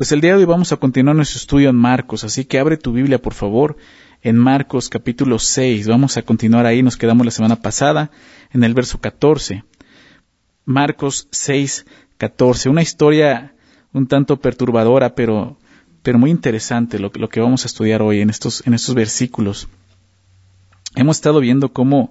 [0.00, 2.78] Pues el día de hoy vamos a continuar nuestro estudio en Marcos, así que abre
[2.78, 3.76] tu Biblia por favor
[4.22, 5.88] en Marcos capítulo 6.
[5.88, 8.10] Vamos a continuar ahí, nos quedamos la semana pasada
[8.50, 9.62] en el verso 14.
[10.64, 11.84] Marcos 6,
[12.16, 12.70] 14.
[12.70, 13.52] Una historia
[13.92, 15.58] un tanto perturbadora, pero,
[16.02, 19.68] pero muy interesante lo, lo que vamos a estudiar hoy en estos, en estos versículos.
[20.94, 22.10] Hemos estado viendo cómo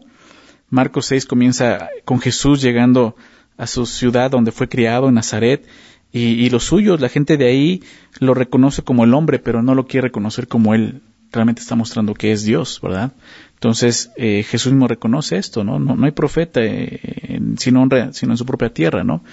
[0.69, 3.15] Marcos 6 comienza con Jesús llegando
[3.57, 5.65] a su ciudad donde fue criado, en Nazaret,
[6.11, 7.83] y, los suyos, la gente de ahí
[8.19, 12.15] lo reconoce como el hombre, pero no lo quiere reconocer como él realmente está mostrando
[12.15, 13.11] que es Dios, ¿verdad?
[13.53, 15.77] Entonces eh, Jesús mismo reconoce esto, ¿no?
[15.77, 19.23] No, no hay profeta eh, sino, sino en su propia tierra, ¿no?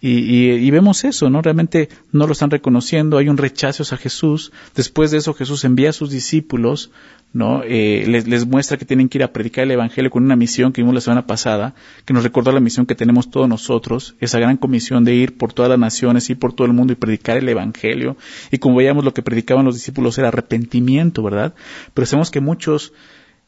[0.00, 1.42] Y, vemos eso, ¿no?
[1.42, 4.52] Realmente no lo están reconociendo, hay un rechazo a Jesús.
[4.76, 6.92] Después de eso Jesús envía a sus discípulos,
[7.32, 7.62] ¿no?
[7.64, 10.72] Eh, les, les, muestra que tienen que ir a predicar el Evangelio con una misión
[10.72, 11.74] que vimos la semana pasada,
[12.04, 15.52] que nos recordó la misión que tenemos todos nosotros, esa gran comisión de ir por
[15.52, 18.16] todas las naciones, ir por todo el mundo y predicar el Evangelio.
[18.52, 21.54] Y como veíamos lo que predicaban los discípulos era arrepentimiento, ¿verdad?
[21.92, 22.92] Pero sabemos que muchos,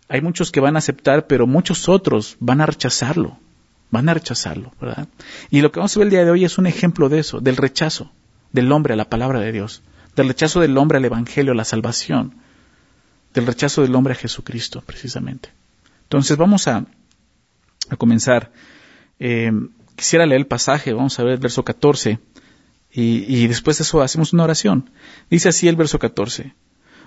[0.08, 3.38] hay muchos que van a aceptar, pero muchos otros van a rechazarlo
[3.90, 5.08] van a rechazarlo, ¿verdad?
[5.50, 7.40] Y lo que vamos a ver el día de hoy es un ejemplo de eso,
[7.40, 8.10] del rechazo
[8.52, 9.82] del hombre a la palabra de Dios,
[10.16, 12.34] del rechazo del hombre al Evangelio, a la salvación,
[13.34, 15.50] del rechazo del hombre a Jesucristo, precisamente.
[16.04, 16.84] Entonces vamos a,
[17.88, 18.50] a comenzar.
[19.18, 19.52] Eh,
[19.94, 22.18] quisiera leer el pasaje, vamos a ver el verso 14,
[22.92, 24.90] y, y después de eso hacemos una oración.
[25.30, 26.54] Dice así el verso 14.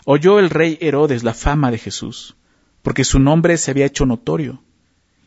[0.06, 2.36] Oyó el rey Herodes la fama de Jesús,
[2.82, 4.64] porque su nombre se había hecho notorio,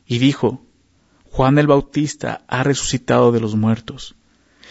[0.07, 0.65] y dijo,
[1.37, 4.15] Juan el Bautista ha resucitado de los muertos,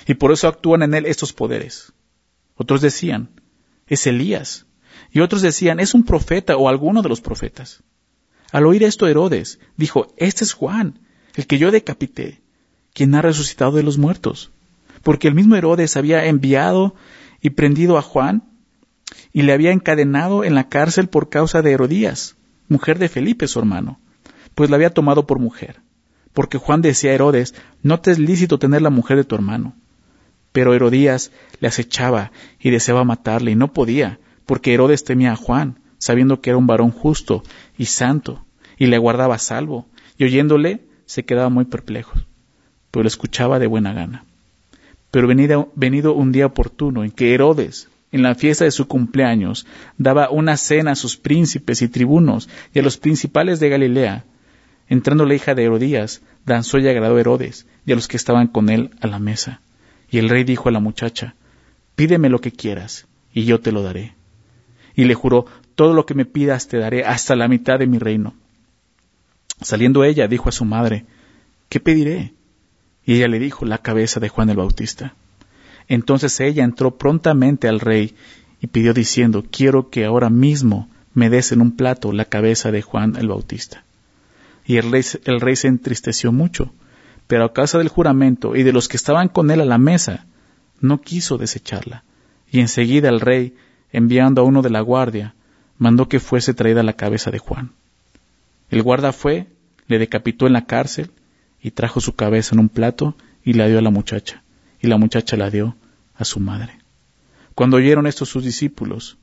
[0.08, 1.94] y por eso actúan en él estos poderes.
[2.56, 3.30] Otros decían,
[3.86, 4.66] es Elías,
[5.12, 7.84] y otros decían, es un profeta o alguno de los profetas.
[8.52, 10.98] Al oír esto Herodes dijo, este es Juan,
[11.36, 12.42] el que yo decapité,
[12.96, 14.50] quien ha resucitado de los muertos.
[15.04, 16.96] Porque el mismo Herodes había enviado
[17.42, 18.42] y prendido a Juan
[19.32, 22.38] y le había encadenado en la cárcel por causa de Herodías,
[22.70, 24.00] mujer de Felipe su hermano,
[24.56, 25.85] pues la había tomado por mujer
[26.36, 29.74] porque Juan decía a Herodes, no te es lícito tener la mujer de tu hermano.
[30.52, 31.32] Pero Herodías
[31.62, 36.50] le acechaba y deseaba matarle, y no podía, porque Herodes temía a Juan, sabiendo que
[36.50, 37.42] era un varón justo
[37.78, 38.46] y santo,
[38.78, 39.88] y le guardaba salvo,
[40.18, 42.20] y oyéndole se quedaba muy perplejo,
[42.92, 44.26] pero le escuchaba de buena gana.
[45.12, 49.66] Pero venido, venido un día oportuno en que Herodes, en la fiesta de su cumpleaños,
[49.98, 54.26] daba una cena a sus príncipes y tribunos y a los principales de Galilea,
[54.88, 58.48] Entrando la hija de Herodías, danzó y agradó a Herodes y a los que estaban
[58.48, 59.62] con él a la mesa.
[60.10, 61.36] Y el rey dijo a la muchacha,
[61.96, 64.14] Pídeme lo que quieras, y yo te lo daré.
[64.96, 65.46] Y le juró,
[65.76, 68.34] Todo lo que me pidas te daré hasta la mitad de mi reino.
[69.62, 71.06] Saliendo ella, dijo a su madre,
[71.70, 72.34] ¿Qué pediré?
[73.06, 75.16] Y ella le dijo, La cabeza de Juan el Bautista.
[75.88, 78.16] Entonces ella entró prontamente al rey
[78.62, 82.82] y pidió diciendo, Quiero que ahora mismo me des en un plato la cabeza de
[82.82, 83.84] Juan el Bautista.
[84.66, 86.74] Y el rey, se entristeció mucho,
[87.28, 90.26] pero a causa del juramento y de los que estaban con él a la mesa,
[90.82, 92.04] no quiso desecharla.
[92.52, 93.56] Y enseguida el rey,
[93.92, 95.36] enviando a uno de la guardia,
[95.78, 97.72] mandó que fuese traída la cabeza de Juan.
[98.70, 99.48] El guarda fue,
[99.88, 101.12] le decapitó en la cárcel,
[101.62, 104.44] y trajo su cabeza en un plato y la dio a la muchacha,
[104.80, 105.76] y la muchacha la dio
[106.16, 106.80] a su madre.
[107.56, 109.18] Cuando oyeron esto sus discípulos,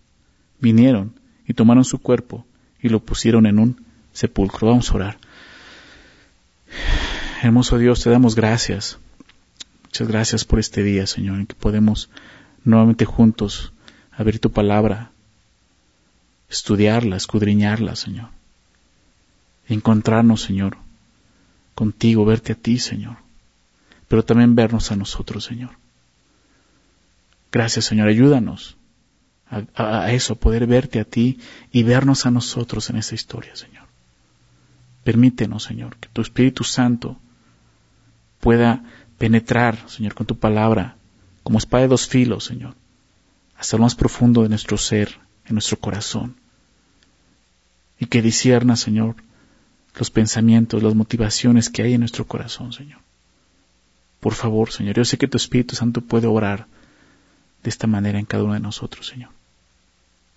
[0.60, 1.14] vinieron
[1.46, 2.46] y tomaron su cuerpo
[2.80, 4.68] y lo pusieron en un sepulcro.
[4.68, 5.18] Vamos a orar.
[7.42, 8.98] Hermoso Dios, te damos gracias.
[9.84, 12.08] Muchas gracias por este día, Señor, en que podemos
[12.64, 13.72] nuevamente juntos
[14.12, 15.10] abrir tu palabra,
[16.48, 18.28] estudiarla, escudriñarla, Señor.
[19.68, 20.76] Encontrarnos, Señor,
[21.74, 23.16] contigo, verte a ti, Señor,
[24.08, 25.70] pero también vernos a nosotros, Señor.
[27.50, 28.76] Gracias, Señor, ayúdanos
[29.50, 31.38] a, a eso, poder verte a ti
[31.70, 33.91] y vernos a nosotros en esta historia, Señor.
[35.04, 37.18] Permítenos, Señor, que tu Espíritu Santo
[38.40, 38.82] pueda
[39.18, 40.96] penetrar, Señor, con tu palabra,
[41.42, 42.74] como espada de dos filos, Señor,
[43.56, 46.36] hasta lo más profundo de nuestro ser, en nuestro corazón.
[47.98, 49.16] Y que disierna, Señor,
[49.96, 53.00] los pensamientos, las motivaciones que hay en nuestro corazón, Señor.
[54.20, 56.66] Por favor, Señor, yo sé que tu Espíritu Santo puede orar
[57.62, 59.30] de esta manera en cada uno de nosotros, Señor.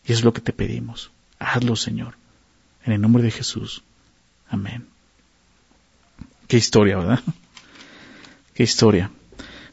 [0.05, 1.11] Y es lo que te pedimos.
[1.39, 2.15] Hazlo, Señor,
[2.83, 3.83] en el nombre de Jesús.
[4.49, 4.85] Amén.
[6.47, 7.19] Qué historia, ¿verdad?
[8.53, 9.11] Qué historia.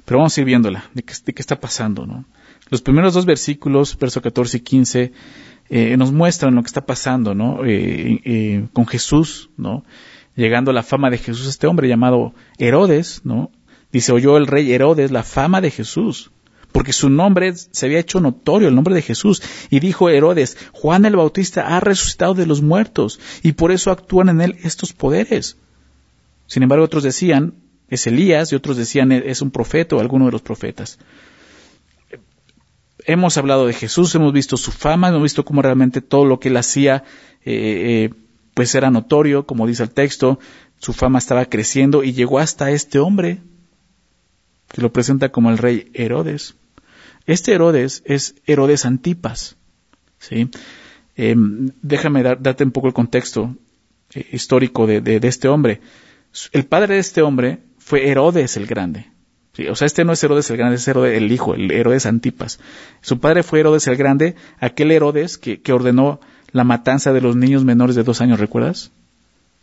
[0.05, 2.25] Pero vamos a ir viéndola, de qué, está pasando, ¿no?
[2.71, 5.13] Los primeros dos versículos, verso 14 y 15,
[5.69, 7.65] eh, nos muestran lo que está pasando, ¿no?
[7.65, 9.85] Eh, eh, con Jesús, ¿no?
[10.35, 13.51] Llegando la fama de Jesús, este hombre llamado Herodes, ¿no?
[13.93, 16.31] Dice, oyó el rey Herodes la fama de Jesús,
[16.73, 21.05] porque su nombre se había hecho notorio, el nombre de Jesús, y dijo Herodes, Juan
[21.05, 25.57] el Bautista ha resucitado de los muertos, y por eso actúan en él estos poderes.
[26.47, 27.55] Sin embargo, otros decían,
[27.89, 30.99] es Elías, y otros decían, es un profeta o alguno de los profetas.
[33.05, 36.49] Hemos hablado de Jesús, hemos visto su fama, hemos visto cómo realmente todo lo que
[36.49, 37.05] él hacía,
[37.45, 38.15] eh, eh,
[38.55, 40.39] pues era notorio, como dice el texto,
[40.79, 43.41] su fama estaba creciendo y llegó hasta este hombre,
[44.69, 46.55] que lo presenta como el rey Herodes.
[47.27, 49.57] Este Herodes es Herodes Antipas.
[50.19, 50.49] ¿sí?
[51.17, 53.55] Em, déjame darte un poco el contexto
[54.15, 55.81] eh, histórico de, este hombre.
[56.53, 59.07] El padre de este hombre fue Herodes el Grande.
[59.71, 62.59] O sea, este no es Herodes el Grande, es Herodes el hijo, el Herodes Antipas.
[63.03, 66.21] Su padre fue Herodes el Grande, aquel Herodes que, ordenó
[66.53, 68.91] la matanza de los niños menores de dos años, ¿recuerdas?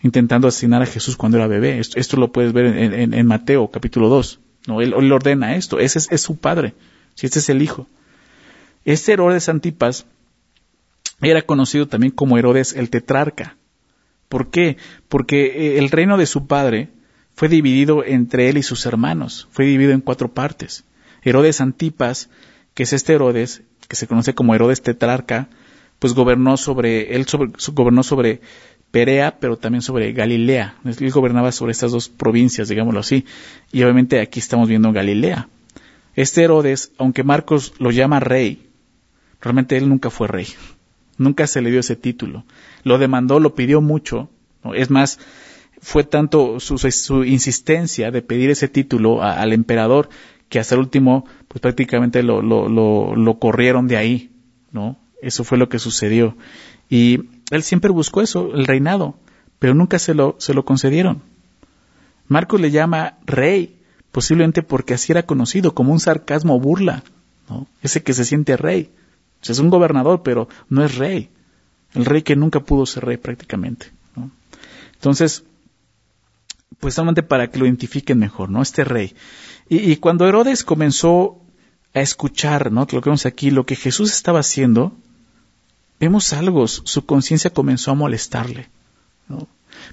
[0.02, 1.80] Intentando asesinar a Jesús cuando era bebé.
[1.80, 4.40] Esto, lo puedes ver en, Mateo capítulo 2.
[4.68, 4.82] ¿no?
[4.82, 6.74] Él ordena esto, ese es su padre
[7.20, 7.86] si este es el hijo.
[8.86, 10.06] Este Herodes Antipas
[11.20, 13.58] era conocido también como Herodes el tetrarca.
[14.30, 14.78] ¿Por qué?
[15.10, 16.88] Porque eh, el reino de su padre
[17.36, 20.86] fue dividido entre él y sus hermanos, fue dividido en cuatro partes.
[21.22, 22.30] Herodes Antipas,
[22.74, 25.50] que es este Herodes, que se conoce como Herodes tetrarca,
[26.00, 27.26] pues gobernó sobre, él
[27.74, 28.40] gobernó sobre
[28.92, 30.76] Perea, pero también sobre Galilea.
[30.86, 33.26] Él gobernaba sobre estas dos provincias, digámoslo así.
[33.74, 35.50] Y obviamente aquí estamos viendo Galilea.
[36.16, 38.70] Este Herodes, aunque Marcos lo llama rey,
[39.42, 40.48] realmente él nunca fue rey.
[41.18, 42.46] Nunca se le dio ese título.
[42.84, 44.30] Lo demandó, lo pidió mucho.
[44.74, 45.20] Es más,
[45.82, 50.10] fue tanto su, insistencia de pedir ese título al emperador
[50.50, 54.32] que hasta el último, pues prácticamente lo, lo, corrieron de ahí,
[54.72, 54.98] ¿no?
[55.22, 56.36] Eso fue lo que sucedió.
[56.90, 59.16] Y él siempre buscó eso, el reinado,
[59.60, 61.22] pero nunca se lo, se lo concedieron.
[62.28, 63.79] Marcos le llama rey
[64.12, 67.04] posiblemente porque así era conocido, como un sarcasmo burla,
[67.82, 68.92] ese que se siente rey.
[69.42, 71.30] es un gobernador, pero no es rey.
[71.94, 73.92] El rey que nunca pudo ser rey prácticamente.
[74.94, 75.44] Entonces,
[76.80, 78.62] pues solamente para que lo identifiquen mejor, ¿no?
[78.62, 79.16] Este rey.
[79.70, 81.40] Y, cuando Herodes comenzó
[81.94, 82.82] a escuchar, ¿no?
[82.82, 84.94] Lo que vemos aquí, lo que Jesús estaba haciendo,
[86.00, 88.70] vemos algo, su conciencia comenzó a molestarle,
[89.28, 89.48] ¿no?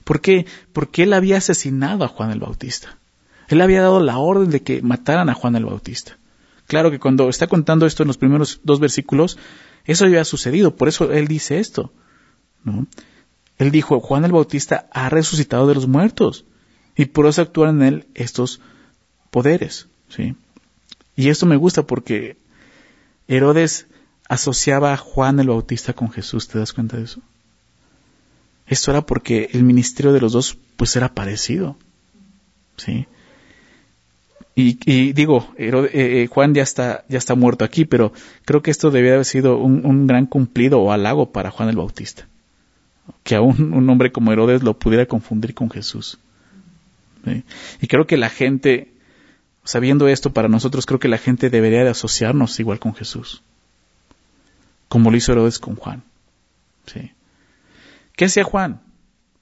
[0.04, 0.46] ¿Por qué?
[0.72, 2.98] Porque él había asesinado a Juan el Bautista.
[3.48, 6.18] Él había dado la orden de que mataran a Juan el Bautista.
[6.66, 9.38] Claro que cuando está contando esto en los primeros dos versículos,
[9.84, 11.92] eso había sucedido, por eso él dice esto.
[12.64, 12.86] ¿no?
[13.58, 16.44] Él dijo, Juan el Bautista ha resucitado de los muertos,
[16.96, 18.60] y por eso actúan en él estos
[19.30, 19.86] poderes.
[20.08, 20.34] ¿sí?
[21.14, 22.36] Y esto me gusta porque
[23.28, 23.86] Herodes
[24.28, 27.20] asociaba a Juan el Bautista con Jesús, ¿te das cuenta de eso?
[28.66, 31.76] Esto era porque el ministerio de los dos pues era parecido.
[32.76, 33.06] ¿sí?
[34.58, 38.14] Y, digo, eh, eh, Juan ya está, ya está muerto aquí, pero
[38.46, 42.26] creo que esto debía haber sido un, gran cumplido o halago para Juan el Bautista.
[43.22, 46.18] Que aún un hombre como Herodes lo pudiera confundir con Jesús.
[47.82, 48.94] Y creo que la gente,
[49.62, 53.42] sabiendo esto para nosotros, creo que la gente debería de asociarnos igual con Jesús.
[54.88, 56.02] Como lo hizo Herodes con Juan.
[56.86, 57.12] ¿Sí?
[58.14, 58.80] ¿Qué hacía Juan?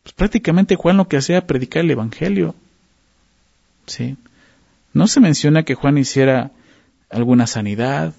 [0.03, 2.57] Pues prácticamente Juan lo que hacía era predicar el Evangelio.
[3.87, 4.17] ¿Sí?
[4.95, 6.53] No se menciona que Juan hiciera
[7.11, 8.15] alguna sanidad,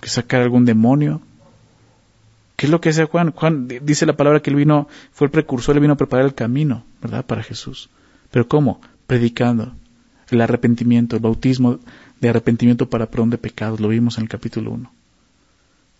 [0.00, 1.22] que sacara algún demonio.
[2.56, 3.30] ¿Qué es lo que hace Juan?
[3.30, 6.34] Juan dice la palabra que él vino, fue el precursor, él vino a preparar el
[6.34, 7.24] camino, ¿verdad?
[7.24, 7.88] Para Jesús.
[8.30, 8.80] Pero ¿cómo?
[9.06, 9.72] Predicando
[10.28, 11.78] el arrepentimiento, el bautismo
[12.20, 13.80] de arrepentimiento para perdón de pecados.
[13.80, 14.92] Lo vimos en el capítulo 1.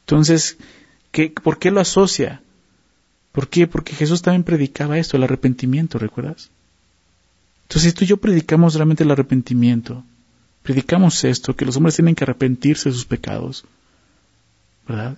[0.00, 0.58] Entonces,
[1.12, 2.42] ¿qué, ¿por qué lo asocia?
[3.32, 3.66] ¿Por qué?
[3.66, 6.50] Porque Jesús también predicaba esto, el arrepentimiento, ¿recuerdas?
[7.70, 10.02] Entonces, si tú y yo predicamos realmente el arrepentimiento,
[10.64, 13.64] predicamos esto, que los hombres tienen que arrepentirse de sus pecados,
[14.88, 15.16] ¿verdad?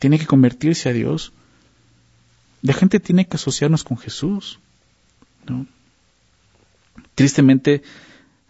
[0.00, 1.32] Tienen que convertirse a Dios.
[2.60, 4.58] La gente tiene que asociarnos con Jesús,
[5.48, 5.66] ¿no?
[7.14, 7.82] Tristemente,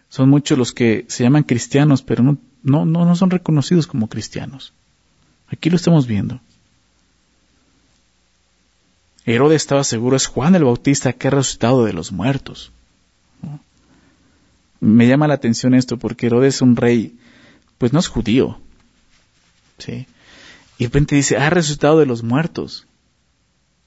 [0.09, 4.09] son muchos los que se llaman cristianos, pero no, no, no, no son reconocidos como
[4.09, 4.73] cristianos.
[5.47, 6.41] Aquí lo estamos viendo.
[9.25, 12.73] Herodes estaba seguro, es Juan el Bautista que ha resucitado de los muertos.
[14.85, 17.17] Me llama la atención esto porque Herodes, un rey,
[17.77, 18.59] pues no es judío.
[19.79, 20.05] ¿sí?
[20.77, 22.85] Y de repente dice, ha resucitado de los muertos.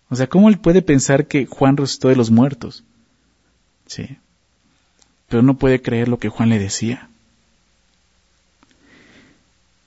[0.08, 2.82] O sea, ¿cómo él puede pensar que Juan resucitó de los muertos?
[3.86, 4.18] Sí.
[5.28, 7.08] Pero no puede creer lo que Juan le decía.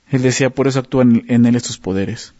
[0.09, 2.33] Él decía, por eso actúan en él estos poderes.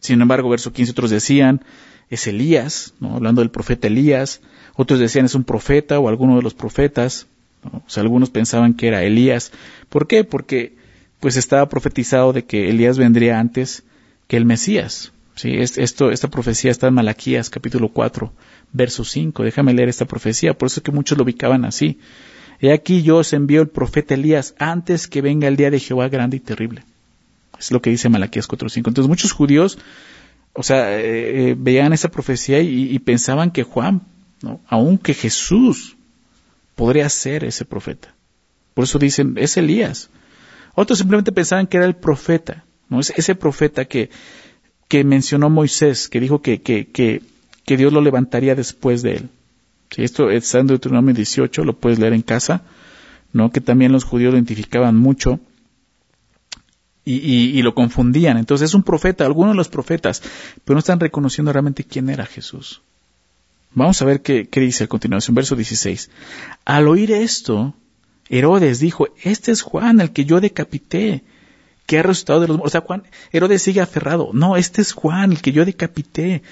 [0.00, 1.64] Sin embargo, verso 15, otros decían,
[2.10, 3.16] es Elías, ¿no?
[3.16, 4.42] hablando del profeta Elías,
[4.74, 7.26] otros decían es un profeta o alguno de los profetas,
[7.72, 9.52] o sea, algunos pensaban que era Elías.
[9.88, 10.24] ¿Por qué?
[10.24, 10.74] Porque
[11.20, 13.84] pues estaba profetizado de que Elías vendría antes
[14.26, 15.12] que el Mesías.
[15.34, 15.56] ¿sí?
[15.56, 18.32] Esto, esta profecía está en Malaquías capítulo 4,
[18.72, 19.42] verso 5.
[19.42, 21.98] Déjame leer esta profecía, por eso es que muchos lo ubicaban así.
[22.60, 26.08] He aquí yo os envío el profeta Elías antes que venga el día de Jehová
[26.08, 26.84] grande y terrible.
[27.58, 28.88] Es lo que dice Malaquías 4.5.
[28.88, 29.78] Entonces muchos judíos,
[30.52, 34.02] o sea, eh, eh, veían esa profecía y, pensaban que Juan,
[34.42, 34.60] ¿no?
[34.68, 35.96] aun que Jesús,
[36.74, 38.14] podría ser ese profeta.
[38.74, 40.10] Por eso dicen, es Elías.
[40.74, 43.00] Otros simplemente pensaban que era el profeta, ¿no?
[43.00, 44.10] ese profeta que,
[44.88, 49.28] que mencionó Moisés, que dijo que, que, que, Dios lo levantaría después de él.
[49.96, 52.62] Esto está en Deuteronomio 18, lo puedes leer en casa,
[53.32, 53.52] ¿no?
[53.52, 55.38] Que también los judíos lo identificaban mucho
[57.04, 58.38] y, lo confundían.
[58.38, 60.22] Entonces es un profeta, algunos de los profetas,
[60.64, 62.82] pero no están reconociendo realmente quién era Jesús.
[63.74, 66.10] Vamos a ver qué, dice a continuación, verso 16.
[66.64, 67.74] Al oír esto,
[68.28, 71.24] Herodes dijo, este es Juan, el que yo decapité,
[71.86, 72.60] que ha resucitado de los.
[72.62, 73.02] O sea, Juan,
[73.32, 74.30] Herodes sigue aferrado.
[74.32, 76.42] No, este es Juan, el que yo decapité.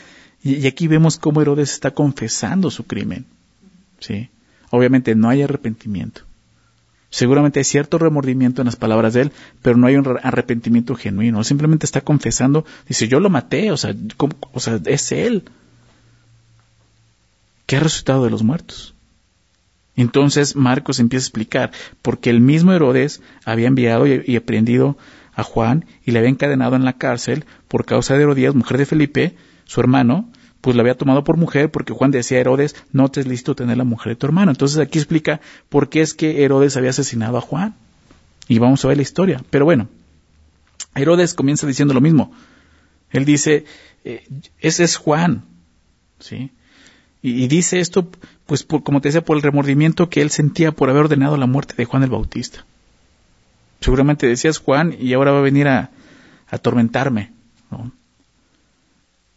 [0.43, 3.25] Y, aquí vemos cómo Herodes está confesando su crimen.
[4.01, 4.29] ¿Sí?
[4.71, 6.23] Obviamente no hay arrepentimiento.
[7.09, 11.45] Seguramente hay cierto remordimiento en las palabras de él, pero no hay un arrepentimiento genuino.
[11.45, 13.95] Simplemente está confesando, dice, yo lo maté, o sea
[14.87, 15.45] es él
[17.73, 18.95] que ha resucitado de los muertos.
[19.97, 21.71] Entonces Marcos empieza a explicar,
[22.03, 24.99] porque el mismo Herodes había enviado y, aprendido
[25.33, 28.85] a Juan y le había encadenado en la cárcel por causa de Herodías, mujer de
[28.85, 30.29] Felipe, su hermano,
[30.61, 33.55] pues la había tomado por mujer porque Juan decía a Herodes, no te es listo
[33.55, 34.51] tener la mujer de tu hermano.
[34.51, 37.75] Entonces aquí explica por qué es que Herodes había asesinado a Juan.
[38.49, 39.43] Y vamos a ver la historia.
[39.49, 39.89] Pero bueno,
[40.95, 42.35] Herodes comienza diciendo lo mismo.
[43.09, 43.65] Él dice,
[44.05, 45.47] eh, ese es Juan.
[46.19, 46.51] ¿Sí?
[47.23, 48.09] Y, dice esto,
[48.47, 51.75] pues como te decía, por el remordimiento que él sentía por haber ordenado la muerte
[51.77, 52.65] de Juan el Bautista.
[53.81, 55.91] Seguramente decías Juan y ahora va a venir a,
[56.53, 57.33] atormentarme.
[57.71, 57.91] ¿no?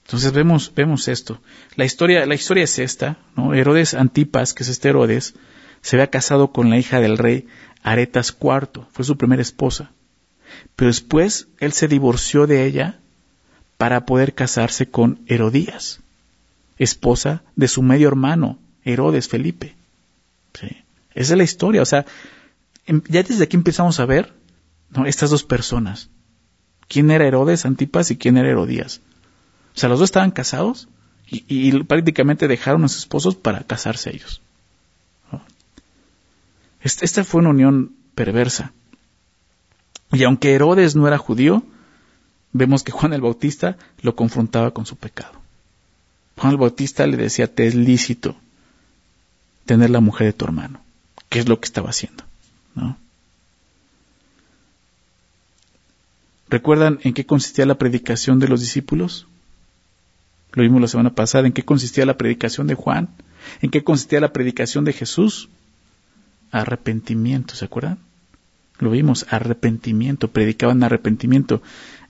[0.05, 1.39] Entonces vemos, vemos esto.
[1.75, 3.53] La historia, la historia es esta, ¿no?
[3.53, 5.33] Herodes Antipas, que es este Herodes,
[5.81, 7.47] se había casado con la hija del rey
[7.81, 9.91] Aretas IV, fue su primera esposa.
[10.75, 12.99] Pero después él se divorció de ella
[13.77, 16.01] para poder casarse con Herodías,
[16.77, 19.75] esposa de su medio hermano, Herodes Felipe.
[20.53, 20.67] ¿Sí?
[21.13, 22.05] Esa es la historia, o sea,
[22.85, 24.33] em, ya desde aquí empezamos a ver
[24.89, 25.05] ¿no?
[25.05, 26.09] estas dos personas.
[26.87, 29.01] ¿Quién era Herodes Antipas y quién era Herodías?
[29.75, 30.87] O sea, los dos estaban casados
[31.27, 34.41] y, prácticamente dejaron a sus esposos para casarse ellos.
[36.81, 38.71] Esta fue una unión perversa.
[40.11, 41.63] Y aunque Herodes no era judío,
[42.53, 45.44] vemos que Juan el Bautista lo confrontaba con su pecado.
[46.37, 48.35] Juan el Bautista le decía, te es lícito
[49.65, 50.81] tener la mujer de tu hermano,
[51.29, 52.23] que es lo que estaba haciendo.
[52.75, 52.97] ¿no?
[56.49, 59.27] ¿Recuerdan en qué consistía la predicación de los discípulos?
[60.53, 61.47] Lo vimos la semana pasada.
[61.47, 63.09] ¿En qué consistía la predicación de Juan?
[63.61, 65.49] ¿En qué consistía la predicación de Jesús?
[66.51, 67.99] Arrepentimiento, ¿se acuerdan?
[68.79, 71.61] Lo vimos, arrepentimiento, predicaban arrepentimiento.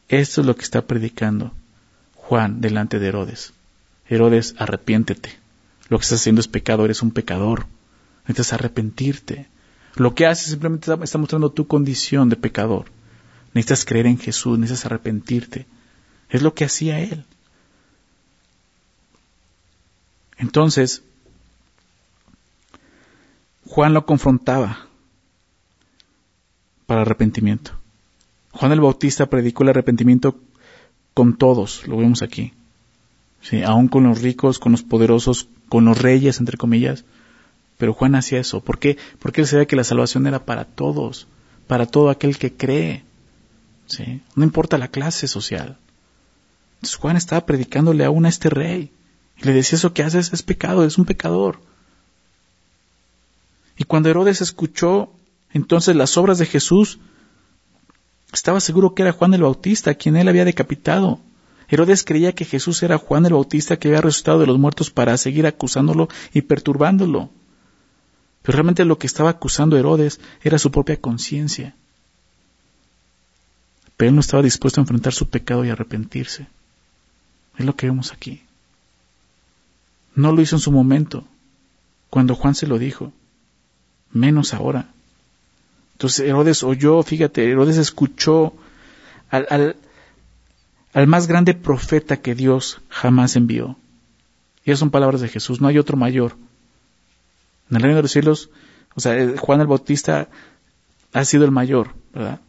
[0.09, 1.51] Esto es lo que está predicando
[2.13, 3.54] Juan delante de Herodes.
[4.07, 5.31] Herodes, arrepiéntete.
[5.89, 7.65] Lo que estás haciendo es pecado, eres un pecador.
[8.27, 9.47] Necesitas arrepentirte.
[9.95, 12.85] Lo que haces simplemente está mostrando tu condición de pecador.
[13.53, 15.65] Necesitas creer en Jesús, necesitas arrepentirte.
[16.29, 17.25] Es lo que hacía él.
[20.37, 21.01] Entonces,
[23.65, 24.87] Juan lo confrontaba
[26.85, 27.71] para arrepentimiento.
[28.51, 30.39] Juan el Bautista predicó el arrepentimiento
[31.13, 32.53] con todos, lo vemos aquí.
[33.45, 37.05] Sí, aún con los ricos, con los poderosos, con los reyes, entre comillas.
[37.77, 38.59] Pero Juan hacía eso.
[38.59, 38.97] ¿Por qué?
[39.19, 41.27] Porque él sabía que la salvación era para todos,
[41.67, 43.03] para todo aquel que cree.
[43.85, 44.23] ¿Sí?
[44.35, 45.77] No importa la clase social.
[46.77, 48.91] Entonces Juan estaba predicándole aún a este rey.
[49.37, 51.59] Y le decía, eso que haces es pecado, es un pecador.
[53.77, 55.11] Y cuando Herodes escuchó
[55.51, 56.97] entonces las obras de Jesús,
[58.33, 61.19] estaba seguro que era Juan el Bautista, quien él había decapitado.
[61.67, 65.17] Herodes creía que Jesús era Juan el Bautista que había resucitado de los muertos para
[65.17, 67.29] seguir acusándolo y perturbándolo.
[68.41, 71.75] Pero realmente lo que estaba acusando Herodes era su propia conciencia.
[73.97, 76.47] Pero él no estaba dispuesto a enfrentar su pecado y arrepentirse.
[77.57, 78.43] Es lo que vemos aquí.
[80.13, 81.25] No lo hizo en su momento,
[82.09, 83.11] cuando Juan se lo dijo,
[84.11, 84.89] menos ahora.
[85.93, 88.53] Entonces Herodes oyó, fíjate, Herodes escuchó
[89.29, 89.75] al, al,
[90.95, 93.75] al más grande profeta que Dios jamás envió.
[94.63, 96.37] Y esas son palabras de Jesús, no hay otro mayor.
[97.69, 98.49] En el reino de los cielos,
[98.95, 100.29] o sea, eh, Juan el Bautista
[101.11, 102.39] ha sido el mayor, ¿verdad?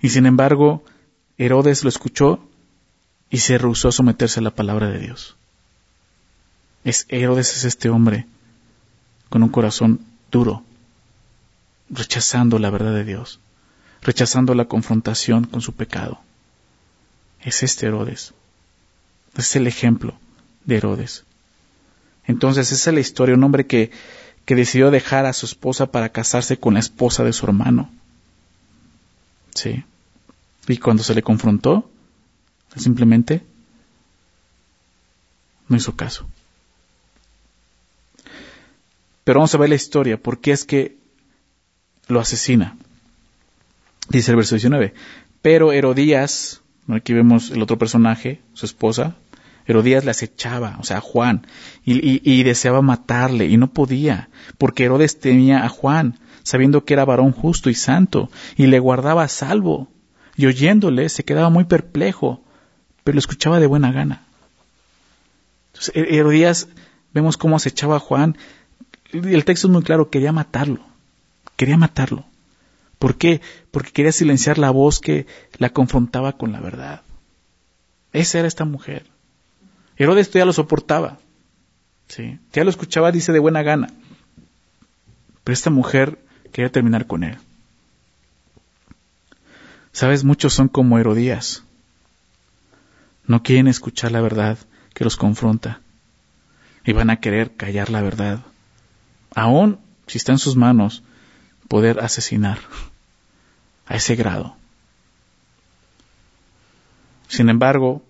[0.00, 0.84] Y sin embargo,
[1.38, 2.44] Herodes lo escuchó
[3.30, 5.36] y se rehusó a someterse a la palabra de Dios.
[6.82, 8.26] Es Herodes es este hombre
[9.28, 10.00] con un corazón
[10.32, 10.64] duro,
[11.90, 13.38] rechazando la verdad de Dios
[14.04, 16.20] rechazando la confrontación con su pecado.
[17.40, 18.32] Es este Herodes.
[19.36, 20.14] Es el ejemplo
[20.64, 21.24] de Herodes.
[22.26, 23.90] Entonces esa es la historia, un hombre que,
[24.44, 27.90] que decidió dejar a su esposa para casarse con la esposa de su hermano.
[29.54, 29.84] Sí.
[30.68, 31.90] Y cuando se le confrontó,
[32.76, 33.42] simplemente
[35.68, 36.26] no hizo caso.
[39.24, 40.96] Pero vamos a ver la historia, por qué es que
[42.08, 42.76] lo asesina.
[44.08, 44.94] Dice el verso 19.
[45.42, 49.16] Pero Herodías, aquí vemos el otro personaje, su esposa,
[49.66, 51.46] Herodías le acechaba, o sea, a Juan,
[51.84, 57.32] y, deseaba matarle, y no podía, porque Herodes temía a Juan, sabiendo que era varón
[57.32, 59.88] justo y santo, y le guardaba a salvo,
[60.36, 62.42] y oyéndole se quedaba muy perplejo,
[63.04, 64.22] pero lo escuchaba de buena gana.
[65.94, 66.68] Herodías,
[67.14, 68.36] vemos cómo acechaba a Juan,
[69.12, 70.80] el texto es muy claro, quería matarlo,
[71.56, 72.26] quería matarlo.
[73.04, 73.42] ¿Por qué?
[73.70, 75.26] Porque quería silenciar la voz que
[75.58, 77.02] la confrontaba con la verdad.
[78.14, 79.04] Esa era esta mujer.
[79.98, 81.18] Herodes ya lo soportaba.
[82.08, 82.38] ¿sí?
[82.54, 83.88] Ya lo escuchaba, dice, de buena gana.
[85.44, 86.18] Pero esta mujer
[86.50, 87.36] quería terminar con él.
[89.92, 91.62] Sabes, muchos son como Herodías.
[93.26, 94.56] No quieren escuchar la verdad
[94.94, 95.82] que los confronta.
[96.86, 98.40] Y van a querer callar la verdad.
[99.34, 101.02] Aún si está en sus manos
[101.68, 102.60] poder asesinar
[103.86, 104.56] a ese grado.
[107.28, 108.02] Sin embargo,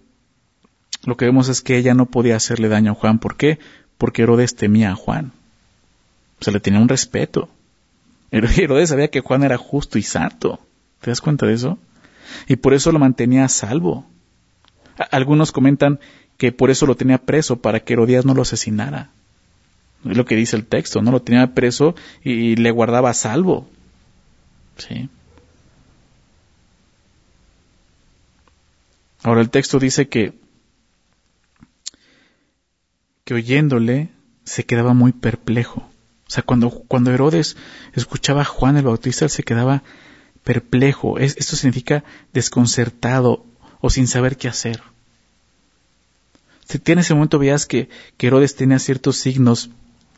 [1.05, 3.19] lo que vemos es que ella no podía hacerle daño a Juan.
[3.19, 3.59] ¿Por qué?
[3.99, 5.33] Porque Herodes temía a Juan.
[6.41, 7.49] O sea, le tenía un respeto.
[8.31, 10.61] Herodes sabía que Juan era justo y santo.
[11.01, 11.79] ¿Te das cuenta de eso?
[12.49, 14.07] Y por eso lo mantenía a salvo.
[15.11, 16.01] Algunos comentan
[16.37, 19.11] que por eso lo tenía preso, para que Herodías no lo asesinara.
[20.05, 21.13] Es lo que dice el texto, ¿no?
[21.13, 23.69] Lo tenía preso y le guardaba a salvo.
[24.77, 25.09] Sí.
[29.25, 30.35] Ahora el texto dice que
[33.25, 34.11] que oyéndole
[34.45, 35.81] se quedaba muy perplejo.
[35.81, 37.57] O sea, cuando, cuando Herodes
[37.95, 39.83] escuchaba a Juan el Bautista, él se quedaba
[40.43, 41.19] perplejo.
[41.19, 43.47] esto significa desconcertado
[43.81, 44.83] o sin saber qué hacer.
[46.67, 49.71] Si en ese momento veías que, que Herodes tenía ciertos signos,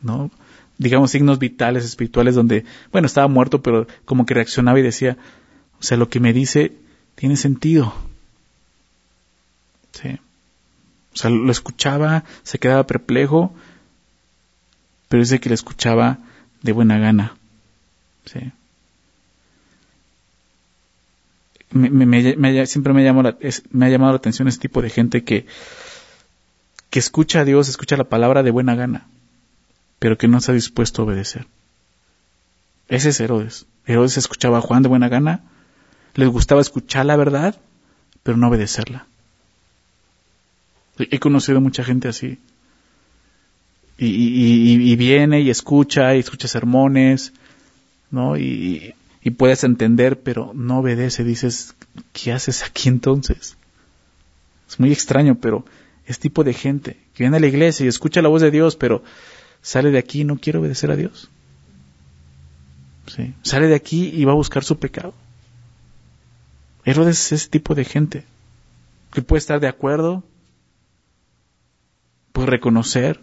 [0.03, 0.33] ¿no?
[0.79, 5.17] digamos signos vitales, espirituales, donde, bueno, estaba muerto, pero como que reaccionaba y decía,
[5.79, 6.73] o sea, lo que me dice
[7.15, 7.95] tiene sentido.
[10.01, 10.19] Sí.
[11.15, 13.55] O sea, lo escuchaba, se quedaba perplejo,
[15.09, 16.19] pero dice que le escuchaba
[16.63, 17.37] de buena gana.
[21.71, 23.23] Me, siempre me, llamó
[23.71, 25.47] me ha llamado la atención ese tipo de gente que,
[26.91, 29.07] que escucha a Dios, escucha la palabra de buena gana,
[29.99, 31.47] pero que no está dispuesto a obedecer.
[32.89, 33.67] Ese es Herodes.
[33.87, 35.45] Herodes escuchaba a Juan de buena gana,
[36.15, 37.57] les gustaba escuchar la verdad,
[38.23, 39.07] pero no obedecerla.
[40.99, 42.39] He conocido mucha gente así.
[43.99, 47.33] Y, viene y escucha, y escucha sermones,
[48.11, 48.37] ¿no?
[48.37, 48.95] Y,
[49.37, 51.25] puedes entender, pero no obedece.
[51.25, 51.75] Dices,
[52.13, 53.57] ¿qué haces aquí entonces?
[54.69, 55.65] Es muy extraño, pero
[56.07, 58.77] es tipo de gente que viene a la iglesia y escucha la voz de Dios,
[58.77, 59.03] pero
[59.63, 61.29] sale de aquí y no quiere obedecer a Dios.
[63.09, 63.35] ¿Sí?
[63.43, 65.13] Sale de aquí y va a buscar su pecado.
[66.85, 68.25] Herodes es ese tipo de gente
[69.13, 70.23] que puede estar de acuerdo
[72.37, 73.19] puede reconocer,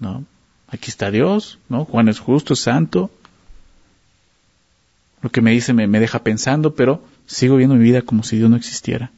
[0.00, 0.24] ¿no?
[0.66, 1.84] Aquí está Dios, ¿no?
[1.84, 3.08] Juan es justo, es santo.
[5.22, 8.36] Lo que me dice me, me deja pensando, pero sigo viendo mi vida como si
[8.36, 9.12] Dios no existiera.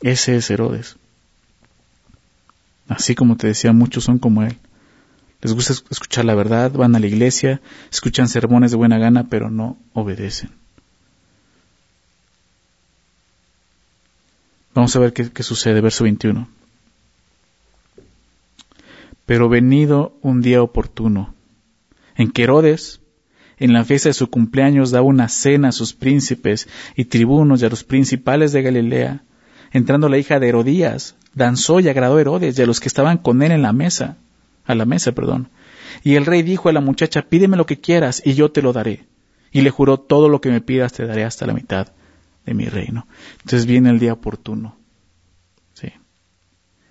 [0.00, 0.96] Ese es Herodes.
[2.88, 4.56] Así como te decía, muchos son como él.
[5.42, 7.60] Les gusta escuchar la verdad, van a la iglesia,
[7.92, 10.50] escuchan sermones de buena gana, pero no obedecen.
[14.72, 16.63] Vamos a ver qué, qué sucede, verso 21.
[19.26, 21.34] Pero venido un día oportuno,
[22.14, 23.00] en que Herodes,
[23.56, 27.64] en la fiesta de su cumpleaños, daba una cena a sus príncipes y tribunos y
[27.64, 29.22] a los principales de Galilea,
[29.72, 33.18] entrando la hija de Herodías, danzó y agradó a Herodes y a los que estaban
[33.18, 34.18] con él en la mesa,
[34.66, 35.48] a la mesa, perdón.
[36.02, 38.72] Y el rey dijo a la muchacha, pídeme lo que quieras y yo te lo
[38.72, 39.06] daré.
[39.52, 41.92] Y le juró, todo lo que me pidas te daré hasta la mitad
[42.44, 43.06] de mi reino.
[43.40, 44.76] Entonces viene el día oportuno.
[45.74, 45.92] Sí.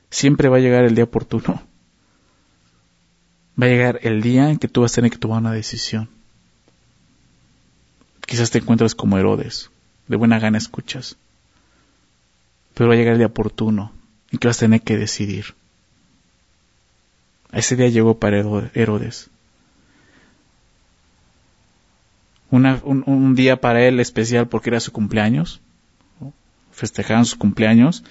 [0.10, 1.62] Siempre va a llegar el día oportuno
[3.62, 6.10] va a llegar el día en que tú vas a tener que tomar una decisión.
[8.26, 9.70] Quizás te encuentres como Herodes,
[10.08, 11.18] de buena gana escuchas.
[12.74, 13.92] Pero va a llegar el día oportuno
[14.32, 15.54] en que vas a tener que decidir.
[17.52, 18.40] ese día llegó para
[18.74, 19.30] Herodes.
[22.50, 25.62] un, día para él especial porque era su cumpleaños.
[26.72, 28.04] Festejaban su cumpleaños.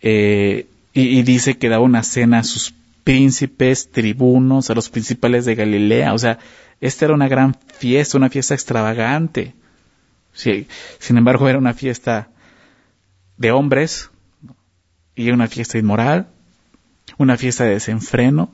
[0.00, 5.54] Eh, y, dice que daba una cena a sus príncipes, tribunos, a los principales de
[5.54, 6.14] Galilea.
[6.14, 6.38] O sea,
[6.80, 9.54] esta era una gran fiesta, una fiesta extravagante.
[10.32, 10.66] Sí,
[10.98, 12.30] sin embargo, era una fiesta
[13.36, 14.10] de hombres
[15.14, 16.28] y una fiesta inmoral,
[17.18, 18.50] una fiesta de desenfreno,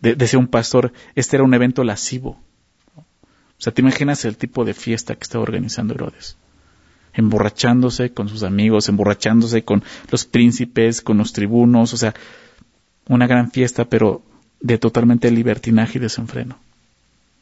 [0.00, 0.92] de, ser un pastor.
[1.14, 2.40] Este era un evento lascivo.
[2.96, 6.36] O sea, te imaginas el tipo de fiesta que estaba organizando Herodes.
[7.14, 12.14] Emborrachándose con sus amigos, emborrachándose con los príncipes, con los tribunos, o sea,
[13.08, 14.22] una gran fiesta, pero
[14.60, 16.58] de totalmente libertinaje y desenfreno.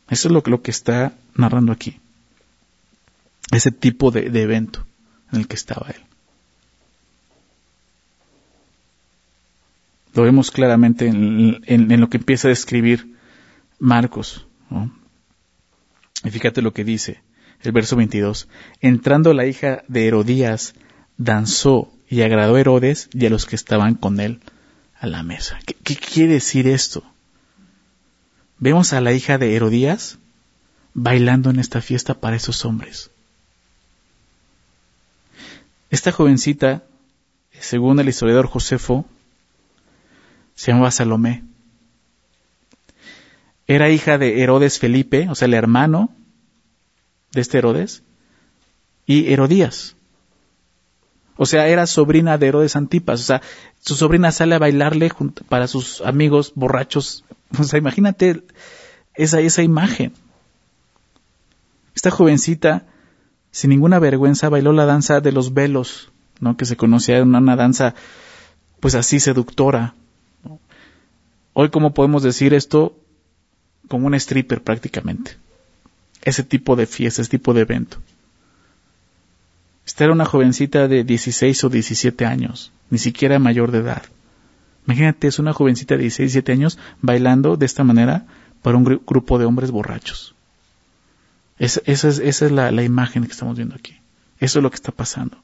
[0.09, 2.01] Eso es lo, lo que está narrando aquí.
[3.53, 4.85] Ese tipo de, evento
[5.33, 6.03] en el que estaba él.
[10.14, 13.16] Lo vemos claramente en, lo que empieza a describir
[13.79, 14.46] Marcos.
[16.25, 17.23] Y fíjate lo que dice
[17.62, 18.49] el verso 22.
[18.81, 20.75] Entrando la hija de Herodías,
[21.16, 24.40] danzó y agradó a Herodes y a los que estaban con él
[25.01, 25.59] a la mesa.
[25.67, 27.03] ¿Qué, qué quiere decir esto?
[28.59, 30.19] Vemos a la hija de Herodías
[30.95, 33.11] bailando en esta fiesta para esos hombres.
[35.91, 36.85] Esta jovencita,
[37.59, 39.07] según el historiador Josefo,
[40.55, 41.43] se llamaba Salomé
[43.71, 46.11] era hija de Herodes Felipe, o sea, el hermano
[47.31, 48.03] de este Herodes,
[49.07, 49.95] y Herodías.
[51.42, 53.20] O sea, era sobrina de Herodes Antipas.
[53.20, 53.40] O sea,
[53.81, 55.11] su sobrina sale a bailarle
[55.48, 57.24] para sus amigos borrachos.
[57.59, 58.44] O sea, imagínate
[59.14, 60.12] esa, esa imagen.
[61.96, 62.85] Esta jovencita,
[63.50, 66.57] sin ninguna vergüenza, bailó la danza de los velos, ¿no?
[66.57, 67.94] Que se conocía una, una danza,
[68.79, 69.94] pues así seductora.
[71.55, 72.94] Hoy, ¿cómo podemos decir esto?
[73.90, 75.33] como un stripper prácticamente.
[76.22, 77.98] Ese tipo de fiesta, ese tipo de evento.
[79.87, 84.03] Esta era una jovencita de 16 o 17 años, ni siquiera mayor de edad.
[84.87, 88.27] Imagínate, es una jovencita de 16, 17 años bailando de esta manera
[88.62, 90.35] para un grupo de hombres borrachos.
[91.59, 93.97] esa es, la, la imagen que estamos viendo aquí.
[94.38, 95.43] Eso es lo que está pasando.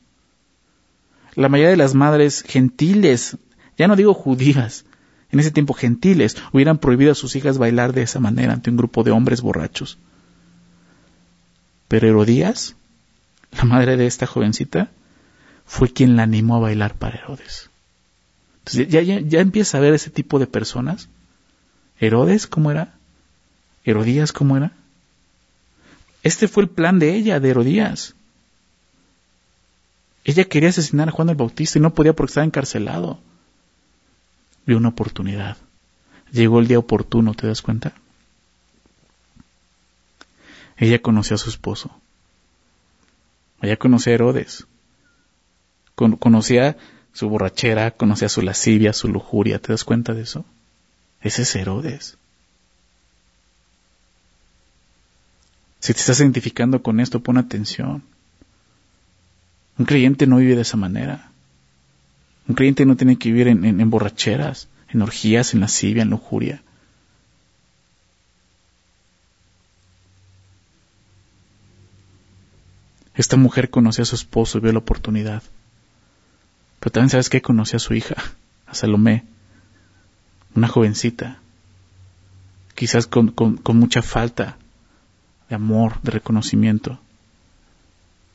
[1.34, 3.36] La mayoría de las madres gentiles,
[3.76, 4.86] ya no digo judías,
[5.30, 8.76] en ese tiempo gentiles, hubieran prohibido a sus hijas bailar de esa manera ante un
[8.76, 9.98] grupo de hombres borrachos.
[11.88, 12.76] Pero Herodías,
[13.52, 14.90] la madre de esta jovencita,
[15.64, 17.70] fue quien la animó a bailar para Herodes.
[18.58, 21.08] Entonces ya, ya, empieza a ver ese tipo de personas.
[21.98, 22.94] Herodes, ¿cómo era?
[23.84, 24.72] Herodías, ¿cómo era?
[26.22, 28.14] Este fue el plan de ella, de Herodías.
[30.24, 33.20] Ella quería asesinar a Juan el Bautista y no podía porque estaba encarcelado
[34.66, 35.56] vio una oportunidad.
[36.32, 37.92] Llegó el día oportuno, ¿te das cuenta?
[40.76, 41.98] Ella conoció a su esposo.
[43.66, 44.66] Ella conocía a Herodes.
[45.94, 46.76] conocía
[47.12, 49.58] su borrachera, conocía su lascivia, su lujuria.
[49.58, 50.44] ¿Te das cuenta de eso?
[51.20, 52.16] Ese es Herodes.
[55.80, 58.02] Si te estás identificando con esto, pon atención.
[59.78, 61.30] Un creyente no vive de esa manera.
[62.48, 66.62] Un creyente no tiene que vivir en, borracheras, en orgías, en lascivia, en lujuria.
[73.16, 75.42] Esta mujer conoció a su esposo y vio la oportunidad.
[76.80, 78.16] Pero también sabes que conoció a su hija,
[78.66, 79.24] a Salomé,
[80.54, 81.38] una jovencita,
[82.74, 83.34] quizás con,
[83.74, 84.58] mucha falta
[85.48, 87.00] de amor, de reconocimiento.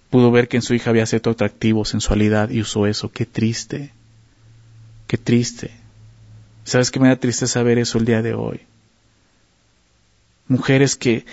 [0.09, 3.11] Pudo ver que en su hija había cierto atractivo, sensualidad y usó eso.
[3.11, 3.93] Qué triste.
[5.07, 5.71] Qué triste.
[6.63, 8.61] ¿Sabes qué me da tristeza saber eso el día de hoy?
[10.47, 11.25] Mujeres que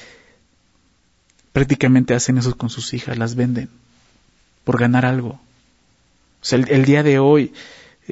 [1.53, 3.69] prácticamente hacen eso con sus hijas, las venden
[4.65, 5.41] por ganar algo.
[6.41, 7.53] O sea, el, día de hoy,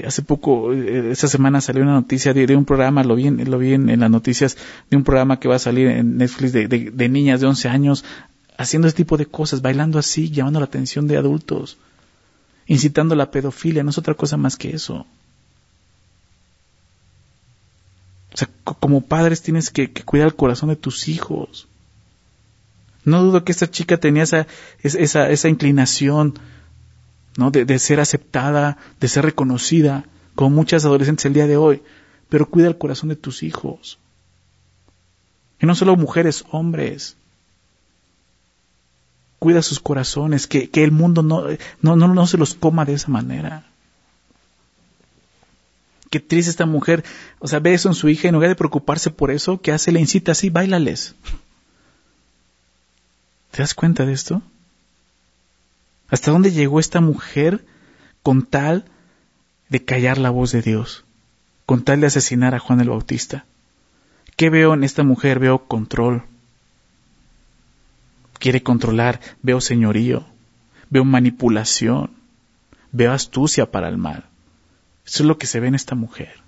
[0.05, 3.75] hace poco, eh, esta semana salió una noticia de, un programa, lo vi, lo vi
[3.75, 4.57] en, las noticias,
[4.91, 8.05] de un programa que va a salir en Netflix de, de niñas de 11 años
[8.57, 11.77] haciendo este tipo de cosas, bailando así, llamando la atención de adultos,
[12.67, 15.07] incitando la pedofilia, no es otra cosa más que eso.
[18.33, 21.69] O sea, como padres tienes que, cuidar el corazón de tus hijos.
[23.07, 24.49] No dudo que esta chica tenía esa,
[24.83, 26.35] esa, esa inclinación,
[27.37, 27.53] ¿no?
[27.53, 31.83] De, ser aceptada, de ser reconocida, como muchas adolescentes el día de hoy.
[32.29, 34.01] Pero cuida el corazón de tus hijos.
[35.61, 37.17] Y no solo mujeres, hombres.
[39.39, 43.67] cuida sus corazones, que, que el mundo no, se los coma de esa manera.
[46.11, 47.05] Qué triste esta mujer.
[47.39, 49.71] O sea, ve eso en su hija y en lugar de preocuparse por eso, ¿qué
[49.71, 49.93] hace?
[49.93, 51.15] Le incita así, bailales.
[53.57, 54.43] ¿Te das cuenta de esto?
[56.11, 57.65] ¿Hasta dónde llegó esta mujer
[58.23, 58.85] con tal
[59.71, 61.07] de callar la voz de Dios?
[61.65, 63.47] Con tal de asesinar a Juan el Bautista.
[64.37, 65.39] ¿Qué veo en esta mujer?
[65.39, 66.25] Veo control.
[68.39, 69.23] Quiere controlar.
[69.41, 70.27] Veo señorío.
[70.91, 72.11] Veo manipulación.
[72.93, 74.27] Veo astucia para el mal.
[75.07, 76.43] Eso es lo que se ve en esta mujer.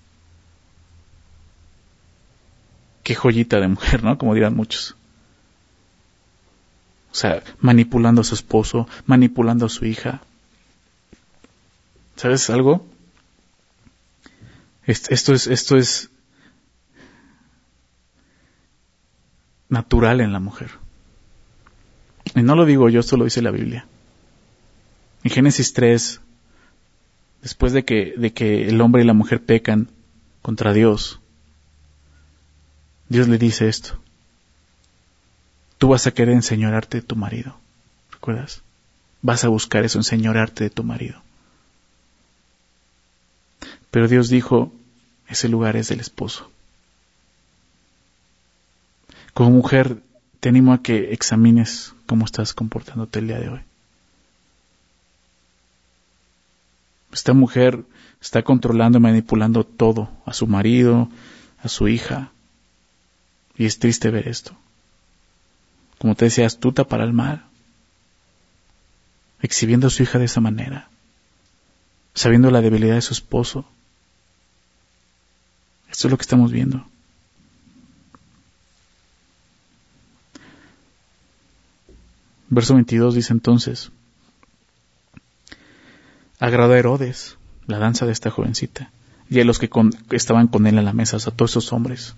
[3.03, 4.18] Qué joyita de mujer, ¿no?
[4.18, 4.97] Como dirán muchos.
[7.18, 10.20] O sea, manipulando a su esposo, manipulando a su hija.
[12.14, 12.87] ¿Sabes algo?
[14.85, 16.11] Esto es, esto es
[19.68, 20.70] natural en la mujer.
[22.37, 23.88] Y no lo digo yo, esto lo dice la Biblia.
[25.24, 26.20] En Génesis 3,
[27.42, 29.88] después de que, de que el hombre y la mujer pecan
[30.40, 31.18] contra Dios,
[33.09, 34.00] Dios le dice esto.
[35.79, 37.57] Tú vas a querer enseñorarte de tu marido.
[38.11, 38.62] ¿Recuerdas?
[39.23, 41.23] Vas a buscar eso, enseñorarte de tu marido.
[43.91, 44.73] Pero Dios dijo,
[45.29, 46.51] ese lugar es del esposo.
[49.35, 50.03] Como mujer,
[50.41, 53.61] te animo a que examines cómo estás comportándote el día de hoy.
[57.12, 57.85] Esta mujer
[58.21, 61.09] está controlando y manipulando todo, a su marido,
[61.62, 62.33] a su hija.
[63.57, 64.57] Y es triste ver esto.
[65.98, 67.44] Como te decía, astuta para el mal.
[69.42, 70.88] Exhibiendo a su hija de esa manera.
[72.14, 73.66] Sabiendo la debilidad de su esposo.
[75.90, 76.87] Esto es lo que estamos viendo.
[82.50, 83.90] Verso 22 dice entonces,
[86.40, 88.90] agradó a Herodes la danza de esta jovencita
[89.28, 89.68] y a los que,
[90.12, 92.14] estaban con él en la mesa, a todos esos hombres.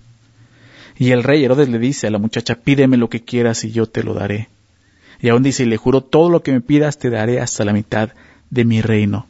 [0.97, 3.87] Y el rey Herodes le dice a la muchacha, pídeme lo que quieras y yo
[3.87, 4.49] te lo daré.
[5.21, 7.73] Y aún dice, y le juro, todo lo que me pidas te daré hasta la
[7.73, 8.09] mitad
[8.49, 9.27] de mi reino.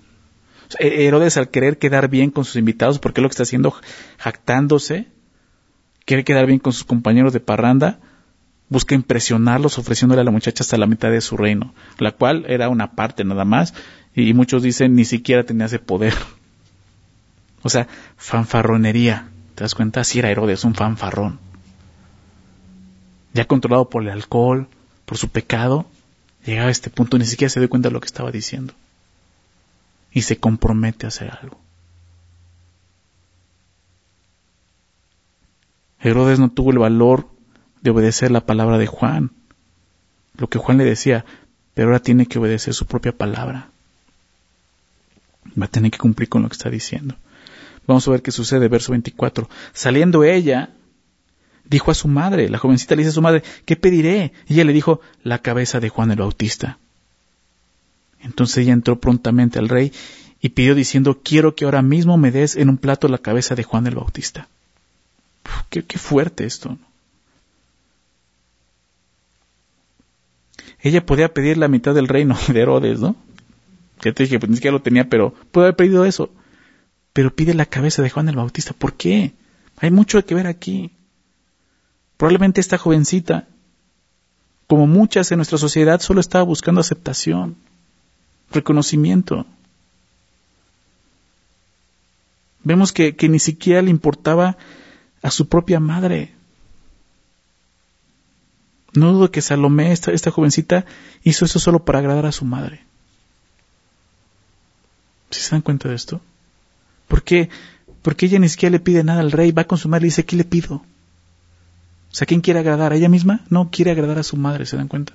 [0.79, 3.75] Herodes al querer quedar bien con sus invitados, porque es lo que está haciendo,
[4.17, 5.07] jactándose,
[6.05, 7.99] quiere quedar bien con sus compañeros de parranda,
[8.69, 12.69] busca impresionarlos ofreciéndole a la muchacha hasta la mitad de su reino, la cual era
[12.69, 13.73] una parte nada más,
[14.15, 16.13] y muchos dicen ni siquiera tenía ese poder.
[17.63, 19.27] O sea, fanfarronería.
[19.53, 20.03] ¿Te das cuenta?
[20.03, 21.37] Si era Herodes, un fanfarrón.
[23.33, 24.67] Ya controlado por el alcohol,
[25.05, 25.85] por su pecado,
[26.45, 28.73] llegaba a este punto, ni siquiera se dio cuenta de lo que estaba diciendo.
[30.11, 31.57] Y se compromete a hacer algo.
[36.01, 37.27] Herodes no tuvo el valor
[37.81, 39.31] de obedecer la palabra de Juan,
[40.37, 41.25] lo que Juan le decía,
[41.73, 43.69] pero ahora tiene que obedecer su propia palabra.
[45.59, 47.15] Va a tener que cumplir con lo que está diciendo.
[47.87, 49.49] Vamos a ver qué sucede, verso 24.
[49.73, 50.69] Saliendo ella,
[51.71, 54.33] dijo a su madre, la jovencita le dice a su madre, ¿qué pediré?
[54.47, 56.77] Y ella le dijo, la cabeza de Juan el Bautista.
[58.19, 59.93] Entonces ella entró prontamente al rey
[60.41, 63.63] y pidió diciendo, quiero que ahora mismo me des en un plato la cabeza de
[63.63, 64.49] Juan el Bautista.
[65.69, 66.77] qué, fuerte esto.
[70.83, 73.15] ella podía pedir la mitad del reino de Herodes, ¿no?
[74.01, 76.31] Que te dije, pues ni siquiera lo tenía, pero puede haber pedido eso.
[77.13, 78.73] Pero pide la cabeza de Juan el Bautista.
[78.73, 79.33] ¿Por qué?
[79.77, 80.91] Hay mucho que ver aquí.
[82.21, 83.47] Probablemente esta jovencita,
[84.67, 87.55] como muchas en nuestra sociedad, solo estaba buscando aceptación,
[88.51, 89.47] reconocimiento.
[92.63, 94.55] Vemos que, que ni siquiera le importaba
[95.23, 96.31] a su propia madre.
[98.93, 100.85] No dudo que Salomé, esta, esta jovencita,
[101.23, 102.83] hizo eso solo para agradar a su madre.
[105.31, 106.21] ¿Sí se dan cuenta de esto?
[107.07, 107.49] ¿Por qué?
[108.03, 110.23] Porque ella ni siquiera le pide nada al rey, va con su madre y dice,
[110.23, 110.83] ¿qué le pido?
[112.11, 112.91] O sea, ¿quién quiere agradar?
[112.91, 113.41] ¿A ella misma?
[113.49, 115.13] No, quiere agradar a su madre, ¿se dan cuenta?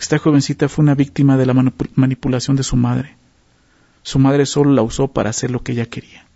[0.00, 1.54] Esta jovencita fue una víctima de la
[1.94, 3.16] manipulación de su madre.
[4.02, 6.26] Su madre solo la usó para hacer lo que ella quería.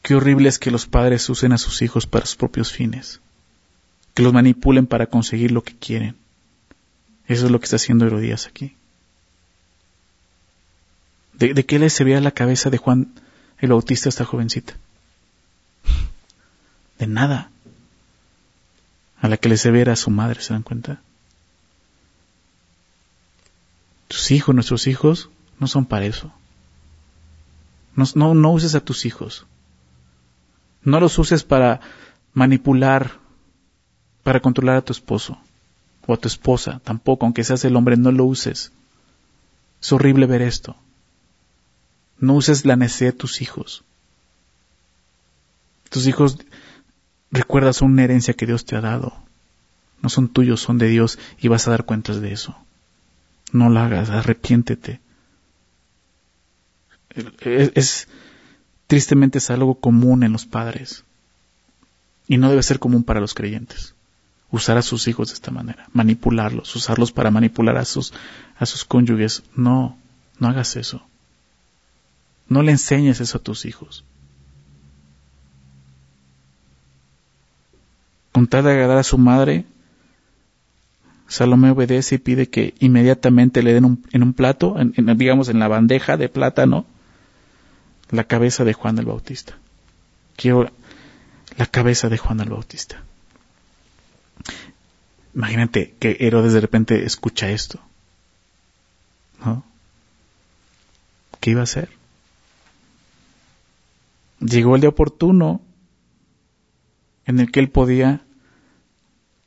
[0.00, 3.20] Qué horrible es que los padres usen a sus hijos para sus propios fines,
[4.14, 6.16] que los manipulen para conseguir lo que quieren.
[7.26, 8.77] Eso es lo que está haciendo Herodías aquí.
[11.38, 13.12] ¿De, qué le servía la cabeza de Juan
[13.58, 14.74] el Bautista a esta jovencita?
[16.98, 17.50] De nada.
[19.20, 21.00] A la que le servía era su madre, ¿se dan cuenta?
[24.08, 26.32] Tus hijos, nuestros hijos, no son para eso.
[27.94, 29.46] No, no, uses a tus hijos.
[30.82, 31.80] No los uses para
[32.32, 33.12] manipular,
[34.24, 35.38] para controlar a tu esposo
[36.06, 36.80] o a tu esposa.
[36.82, 38.72] Tampoco, aunque seas el hombre, no lo uses.
[39.80, 40.76] Es horrible ver esto.
[42.18, 43.84] No uses la necesidad de tus hijos.
[45.88, 46.38] Tus hijos,
[47.30, 49.14] recuerda, son una herencia que Dios te ha dado.
[50.02, 52.56] No son tuyos, son de Dios y vas a dar cuentas de eso.
[53.52, 55.00] No lo hagas, arrepiéntete.
[57.40, 58.08] Es,
[58.86, 61.04] tristemente es algo común en los padres
[62.28, 63.94] y no debe ser común para los creyentes.
[64.50, 68.12] Usar a sus hijos de esta manera, manipularlos, usarlos para manipular a sus,
[68.58, 69.42] a sus cónyuges.
[69.54, 69.98] No,
[70.38, 71.02] no hagas eso.
[72.48, 74.04] No le enseñes eso a tus hijos.
[78.32, 79.64] Con tal de agradar a su madre,
[81.26, 86.16] Salomé obedece y pide que inmediatamente le den en un plato, digamos en la bandeja
[86.16, 86.86] de plátano,
[88.10, 89.58] la cabeza de Juan el Bautista.
[90.36, 90.70] Quiero
[91.56, 93.02] la cabeza de Juan el Bautista.
[95.34, 97.80] Imagínate que Herodes de repente escucha esto.
[99.44, 99.64] ¿No?
[101.40, 101.97] ¿Qué iba a hacer?
[104.40, 105.60] Llegó el día oportuno
[107.24, 108.24] en el que él podía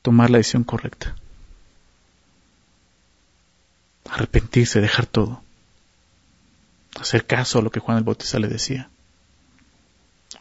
[0.02, 1.16] tomar la decisión correcta.
[4.10, 5.42] Arrepentirse, dejar todo.
[7.00, 8.90] Hacer caso a lo que Juan el Bautista le decía.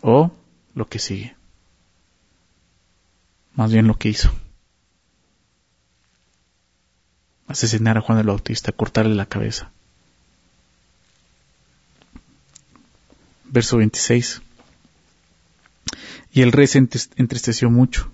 [0.03, 0.33] O
[0.75, 1.37] lo que sigue.
[3.55, 4.31] Más bien lo que hizo.
[7.47, 9.73] Asesinar a Juan el Bautista, cortarle la cabeza.
[13.51, 14.43] Verso 26.
[16.33, 18.11] Y el rey se entristeció mucho.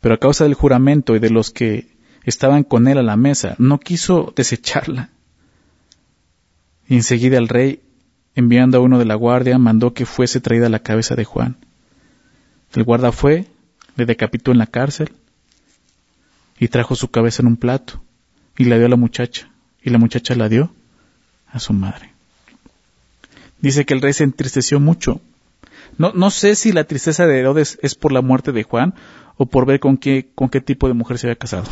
[0.00, 1.88] Pero a causa del juramento y de los que
[2.24, 5.10] estaban con él a la mesa, no quiso desecharla.
[6.88, 7.80] Y enseguida el rey,
[8.34, 11.56] enviando a uno de la guardia, mandó que fuese traída la cabeza de Juan.
[12.74, 13.46] El guarda fue,
[13.96, 15.12] le decapitó en la cárcel
[16.58, 18.02] y trajo su cabeza en un plato
[18.58, 19.50] y la dio a la muchacha
[19.82, 20.72] y la muchacha la dio
[21.46, 22.15] a su madre.
[23.60, 25.20] Dice que el rey se entristeció mucho.
[25.98, 28.94] No, no sé si la tristeza de Herodes es por la muerte de Juan
[29.36, 31.64] o por ver con qué, con qué tipo de mujer se había casado.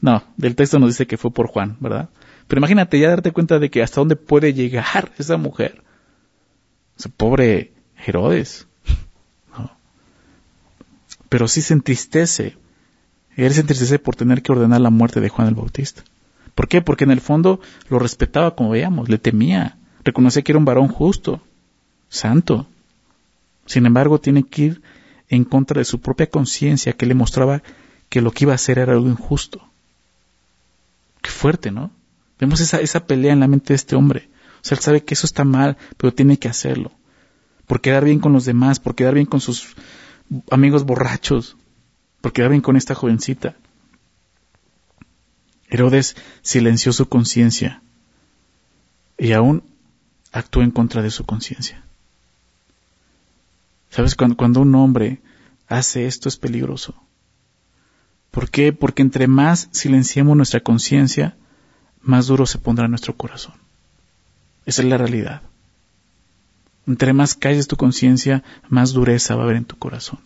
[0.00, 2.10] No, del texto nos dice que fue por Juan, ¿verdad?
[2.46, 5.82] Pero imagínate ya darte cuenta de que hasta dónde puede llegar esa mujer.
[6.98, 7.72] Ese pobre
[8.06, 8.66] Herodes.
[11.28, 12.56] Pero sí se entristece.
[13.36, 16.02] Él se entristece por tener que ordenar la muerte de Juan el Bautista.
[16.56, 16.80] ¿Por qué?
[16.80, 20.88] Porque en el fondo lo respetaba, como veíamos, le temía, reconocía que era un varón
[20.88, 21.42] justo,
[22.08, 22.66] santo.
[23.66, 24.82] Sin embargo, tiene que ir
[25.28, 27.62] en contra de su propia conciencia que le mostraba
[28.08, 29.60] que lo que iba a hacer era algo injusto.
[31.20, 31.90] Qué fuerte, ¿no?
[32.40, 34.30] Vemos esa, esa pelea en la mente de este hombre.
[34.62, 36.90] O sea, él sabe que eso está mal, pero tiene que hacerlo.
[37.66, 39.76] Por quedar bien con los demás, por quedar bien con sus
[40.50, 41.54] amigos borrachos,
[42.22, 43.56] por quedar bien con esta jovencita.
[45.76, 47.82] Herodes silenció su conciencia
[49.18, 49.62] y aún
[50.32, 51.82] actuó en contra de su conciencia.
[53.90, 54.14] ¿Sabes?
[54.14, 55.20] Cuando, cuando un hombre
[55.68, 56.94] hace esto es peligroso.
[58.30, 58.72] ¿Por qué?
[58.72, 61.36] Porque entre más silenciemos nuestra conciencia,
[62.00, 63.54] más duro se pondrá nuestro corazón.
[64.64, 65.42] Esa es la realidad.
[66.86, 70.20] Entre más calles tu conciencia, más dureza va a haber en tu corazón.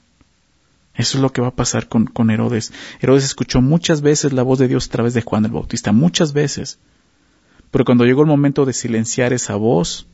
[1.00, 2.74] Eso es lo que va a pasar con, con, Herodes.
[3.00, 6.34] Herodes escuchó muchas veces la voz de Dios a través de Juan el Bautista, muchas
[6.34, 6.78] veces.
[7.70, 10.06] Pero cuando llegó el momento de silenciar esa voz,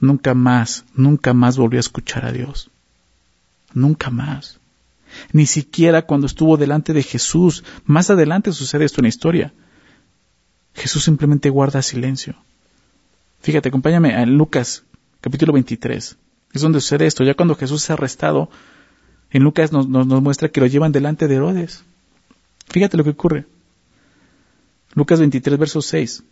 [0.00, 2.70] nunca más, nunca más volvió a escuchar a Dios.
[3.74, 4.60] Nunca más.
[5.30, 7.62] Ni siquiera cuando estuvo delante de Jesús.
[7.84, 9.52] Más adelante sucede esto en la historia.
[10.72, 12.34] Jesús simplemente guarda silencio.
[13.42, 14.84] Fíjate, acompáñame a Lucas
[15.20, 16.16] capítulo 23.
[16.54, 17.24] Es donde sucede esto.
[17.24, 18.48] Ya cuando Jesús es arrestado,
[19.30, 21.84] en Lucas nos, muestra que lo llevan delante de Herodes.
[22.68, 23.46] Fíjate lo que ocurre.
[24.94, 26.22] Lucas 23, verso 6.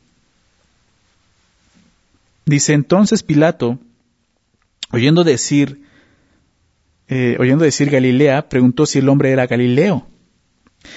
[2.44, 3.78] Dice entonces Pilato,
[4.90, 5.82] oyendo decir,
[7.08, 10.06] eh, oyendo decir Galilea, preguntó si el hombre era Galileo.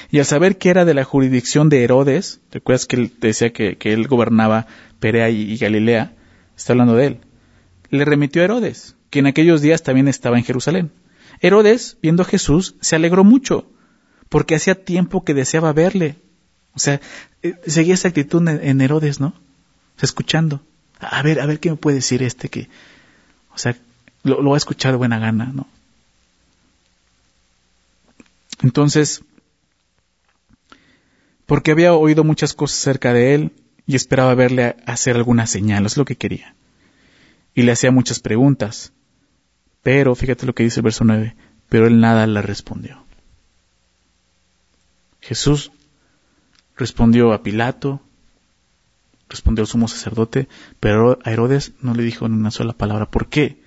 [0.09, 3.77] Y al saber que era de la jurisdicción de Herodes, recuerdas que él decía que,
[3.81, 4.67] él gobernaba
[4.99, 6.13] Perea y, Galilea,
[6.55, 7.17] está hablando de él,
[7.89, 10.91] le remitió a Herodes, que en aquellos días también estaba en Jerusalén.
[11.41, 13.69] Herodes, viendo a Jesús, se alegró mucho,
[14.29, 16.15] porque hacía tiempo que deseaba verle.
[16.73, 17.01] O sea,
[17.41, 19.33] eh, seguía esa actitud en, Herodes, ¿no?
[19.99, 20.61] Escuchando.
[20.99, 22.69] A ver, a ver qué me puede decir este que,
[23.53, 23.75] o sea,
[24.23, 25.67] lo, lo va a escuchar de buena gana, ¿no?
[28.61, 29.23] Entonces,
[31.47, 33.51] porque había oído muchas cosas acerca de él
[33.87, 36.53] y esperaba verle hacer alguna señal, es lo que quería.
[37.55, 38.93] Y le hacía muchas preguntas,
[39.83, 41.35] pero fíjate lo que dice el verso 9,
[41.69, 43.03] pero él nada le respondió.
[45.21, 45.71] Jesús
[46.75, 48.01] respondió a Pilato,
[49.29, 50.47] respondió al sumo sacerdote,
[50.79, 53.09] pero a Herodes no le dijo ni una sola palabra.
[53.09, 53.61] ¿Por qué?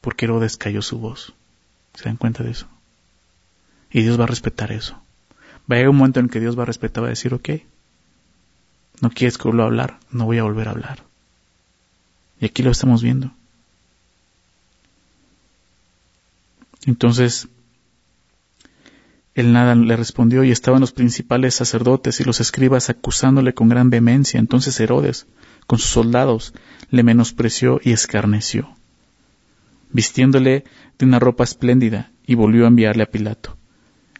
[0.00, 1.34] Porque Herodes cayó su voz.
[1.94, 2.68] ¿Se dan cuenta de eso?
[3.90, 5.00] Y Dios va a respetar eso.
[5.70, 7.48] Va a llegar un momento en que Dios va a respetar, va a decir, ok,
[9.00, 11.02] no quieres que vuelva a hablar, no voy a volver a hablar.
[12.40, 13.32] Y aquí lo estamos viendo.
[16.86, 17.48] Entonces,
[19.34, 23.90] él nada le respondió y estaban los principales sacerdotes y los escribas acusándole con gran
[23.90, 24.40] vehemencia.
[24.40, 25.26] Entonces Herodes,
[25.66, 26.54] con sus soldados,
[26.90, 28.74] le menospreció y escarneció,
[29.90, 30.64] vistiéndole
[30.98, 33.58] de una ropa espléndida, y volvió a enviarle a Pilato.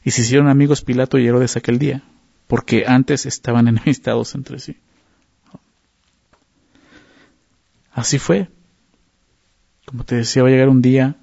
[0.04, 2.02] Y se hicieron amigos Pilato y Herodes aquel día,
[2.46, 4.76] porque antes estaban enemistados entre sí.
[7.92, 8.48] Así fue.
[9.86, 11.16] Como te decía, va a llegar un día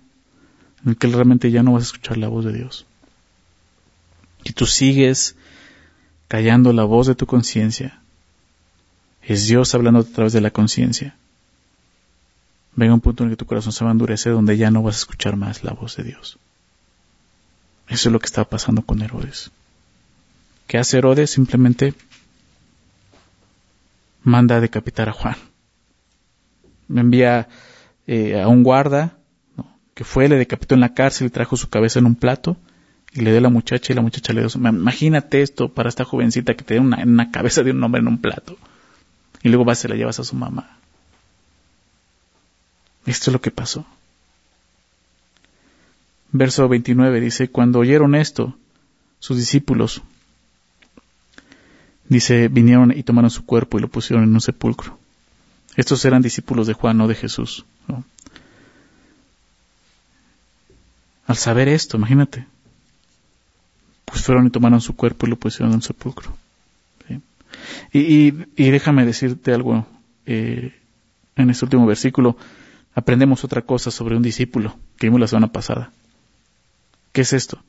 [0.84, 2.86] en el que realmente ya no vas a escuchar la voz de Dios
[4.44, 5.36] y tú sigues
[6.28, 8.02] callando la voz de tu conciencia,
[9.22, 11.16] es Dios hablando a través de la conciencia.
[12.76, 14.96] Venga un punto en que tu corazón se va a endurecer donde ya no vas
[14.96, 16.40] a escuchar más la voz de Dios.
[17.88, 19.52] Eso es lo que está pasando con Herodes.
[20.68, 21.30] ¿Qué hace Herodes?
[21.30, 21.94] Simplemente
[24.24, 25.36] manda a decapitar a Juan.
[26.88, 27.48] Me envía
[28.08, 29.18] eh, a un guarda
[29.94, 32.58] que fue, le decapitó en la cárcel y trajo su cabeza en un plato
[33.14, 36.04] y le dio a la muchacha y la muchacha le dio, imagínate esto para esta
[36.04, 38.58] jovencita que te dé una, cabeza de un hombre en un plato
[39.44, 40.78] y luego vas y la llevas a su mamá.
[43.06, 43.86] Esto es lo que pasó.
[46.32, 48.58] Verso 29 dice, cuando oyeron esto,
[49.20, 50.02] sus discípulos,
[52.08, 54.98] dice, vinieron y tomaron su cuerpo y lo pusieron en un sepulcro.
[55.76, 57.66] Estos eran discípulos de Juan, no de Jesús.
[61.26, 62.45] Al saber esto, imagínate,
[64.05, 66.36] pues fueron y tomaron su cuerpo y lo pusieron en un sepulcro.
[67.91, 69.86] Y, déjame decirte algo,
[70.26, 70.74] eh,
[71.36, 72.38] en este último versículo
[72.95, 75.91] aprendemos otra cosa sobre un discípulo que vimos la semana pasada.
[77.11, 77.63] ¿Qué es esto?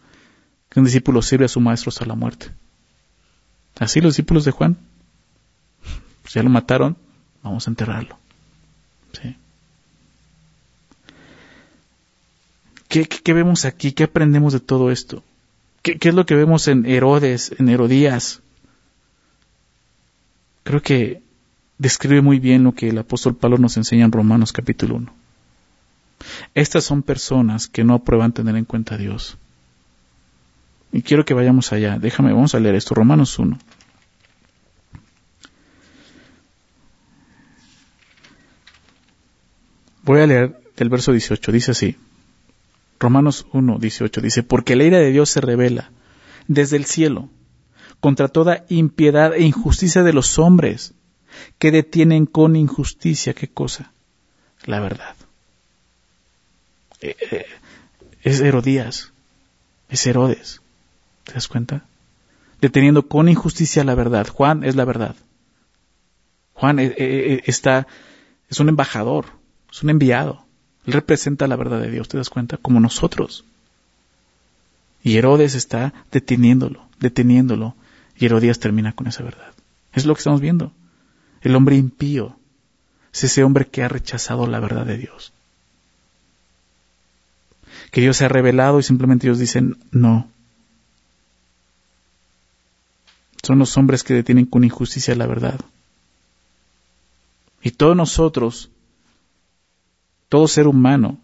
[0.69, 2.51] Que un discípulo sirve a su maestro hasta la muerte.
[3.79, 4.77] Así los discípulos de Juan,
[6.23, 6.97] pues ya lo mataron,
[7.43, 8.19] vamos a enterrarlo.
[13.03, 13.93] Qué vemos aquí?
[13.93, 15.23] ¿Qué aprendemos de todo esto?
[15.85, 18.41] ¿Qué, es lo que vemos en Herodes, en Herodías?
[20.63, 21.23] Creo que
[21.77, 25.13] describe muy bien lo que el apóstol Pablo nos enseña en Romanos capítulo 1.
[26.55, 29.37] Estas son personas que no aprueban tener en cuenta a Dios.
[30.91, 31.99] Y quiero que vayamos allá.
[31.99, 32.95] Déjame, vamos a leer esto.
[32.95, 33.59] Romanos 1.
[40.05, 41.53] Voy a leer el verso 18.
[41.53, 41.99] Dice así.
[42.99, 45.91] Romanos 1, 18 dice, porque la ira de Dios se revela
[46.47, 47.29] desde el cielo
[48.01, 50.95] contra toda impiedad e injusticia de los hombres
[51.59, 53.93] que detienen con injusticia, ¿qué cosa?
[54.65, 55.17] La verdad.
[57.01, 57.47] Eh, eh,
[58.23, 59.13] es Herodías,
[59.89, 60.63] es Herodes,
[61.25, 61.85] ¿te das cuenta?
[62.61, 64.27] Deteniendo con injusticia la verdad.
[64.29, 65.17] Juan es la verdad.
[66.55, 67.87] Juan eh, está,
[68.49, 69.27] es un embajador,
[69.71, 70.44] es un enviado.
[70.87, 72.57] Representa la verdad de Dios, ¿te das cuenta?
[72.57, 73.45] Como nosotros.
[75.03, 77.75] Y Herodes está deteniéndolo, deteniéndolo,
[78.17, 79.53] y Herodías termina con esa verdad.
[79.93, 80.73] Es lo que estamos viendo.
[81.43, 82.37] El hombre impío
[83.13, 85.33] es ese hombre que ha rechazado la verdad de Dios.
[87.91, 90.29] Que Dios se ha revelado y simplemente ellos dicen no.
[93.43, 95.61] Son los hombres que detienen con injusticia la verdad.
[97.63, 98.71] Y todos nosotros
[100.35, 101.19] todo ser humano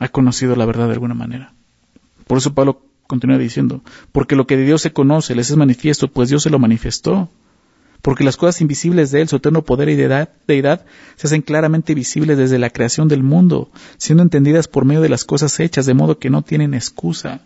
[0.00, 1.52] ha conocido la verdad de alguna manera.
[2.26, 6.08] Por eso Pablo continúa diciendo, porque lo que de Dios se conoce les es manifiesto,
[6.08, 7.28] pues Dios se lo manifestó.
[8.00, 10.84] Porque las cosas invisibles de Él, su eterno poder y deidad,
[11.14, 15.24] se hacen claramente visibles desde la creación del mundo, siendo entendidas por medio de las
[15.24, 17.42] cosas hechas, de modo que no tienen excusa.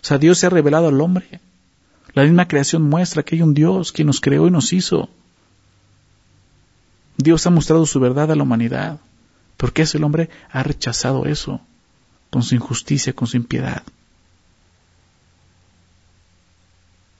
[0.00, 1.40] O sea, Dios se ha revelado al hombre.
[2.14, 5.08] La misma creación muestra que hay un Dios que nos creó y nos hizo.
[7.16, 9.00] Dios ha mostrado su verdad a la humanidad.
[9.58, 11.60] ¿Por qué ese hombre ha rechazado eso
[12.30, 13.82] con su injusticia, con su impiedad?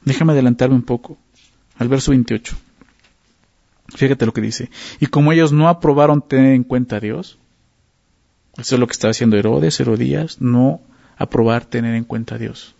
[0.04, 1.18] Déjame adelantarme un poco
[1.76, 2.56] al verso 28.
[3.88, 4.70] Fíjate lo que dice.
[5.00, 7.38] Y como ellos no aprobaron tener en cuenta a Dios,
[8.56, 10.80] eso es lo que estaba haciendo Herodes, Herodías, no
[11.16, 12.76] aprobar tener en cuenta a Dios.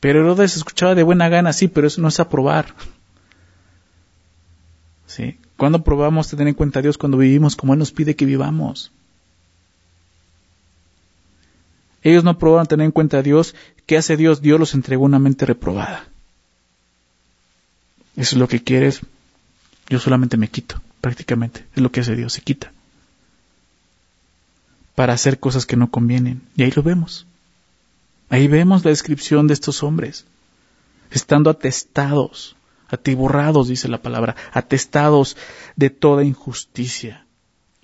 [0.00, 2.74] Pero Herodes escuchaba de buena gana, sí, pero eso no es aprobar.
[5.06, 5.38] ¿Sí?
[5.58, 8.92] ¿Cuándo probamos tener en cuenta a Dios cuando vivimos como Él nos pide que vivamos?
[12.04, 13.56] Ellos no probaron tener en cuenta a Dios.
[13.84, 14.40] ¿Qué hace Dios?
[14.40, 16.06] Dios los entregó una mente reprobada.
[18.14, 19.00] Eso es lo que quieres.
[19.88, 21.66] Yo solamente me quito, prácticamente.
[21.74, 22.70] Es lo que hace Dios, se quita.
[24.94, 26.40] Para hacer cosas que no convienen.
[26.54, 27.26] Y ahí lo vemos.
[28.30, 30.24] Ahí vemos la descripción de estos hombres.
[31.10, 32.54] Estando atestados,
[32.88, 35.36] atiborrados, dice la palabra, atestados
[35.76, 37.26] de toda injusticia.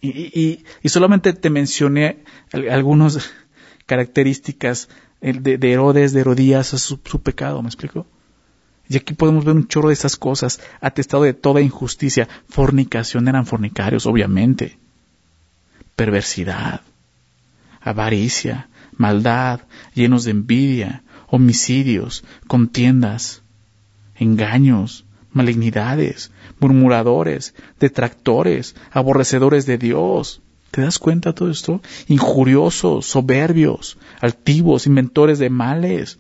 [0.01, 3.31] Y, y, solamente te mencioné algunas
[3.87, 4.91] características
[5.21, 8.07] de, de, Herodes, de Herodías, su, su pecado, ¿me explico?
[8.89, 12.29] Y aquí podemos ver un chorro de esas cosas, atestado de toda injusticia.
[12.49, 14.79] Fornicación eran fornicarios, obviamente.
[15.97, 16.83] Perversidad,
[17.81, 19.61] avaricia, maldad,
[19.95, 23.43] llenos de envidia, homicidios, contiendas,
[24.17, 30.41] engaños, malignidades, murmuradores, detractores, aborrecedores de Dios.
[30.71, 31.83] ¿Te das cuenta de todo esto?
[32.09, 36.19] Injuriosos, soberbios, altivos, inventores de males,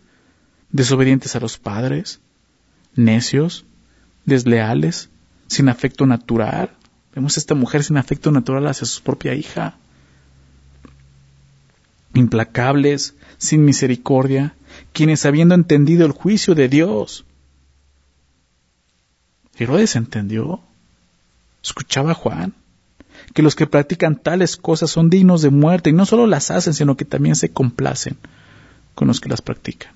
[0.70, 2.20] desobedientes a los padres,
[2.94, 3.64] necios,
[4.24, 5.10] desleales,
[5.46, 6.70] sin afecto natural.
[7.14, 9.76] Vemos a esta mujer sin afecto natural hacia su propia hija.
[12.14, 14.54] Implacables, sin misericordia,
[14.92, 17.24] quienes habiendo entendido el juicio de Dios.
[19.58, 20.60] Herodes entendió.
[21.62, 22.54] Escuchaba a Juan
[23.32, 26.74] que los que practican tales cosas son dignos de muerte y no solo las hacen,
[26.74, 28.16] sino que también se complacen
[28.94, 29.92] con los que las practican.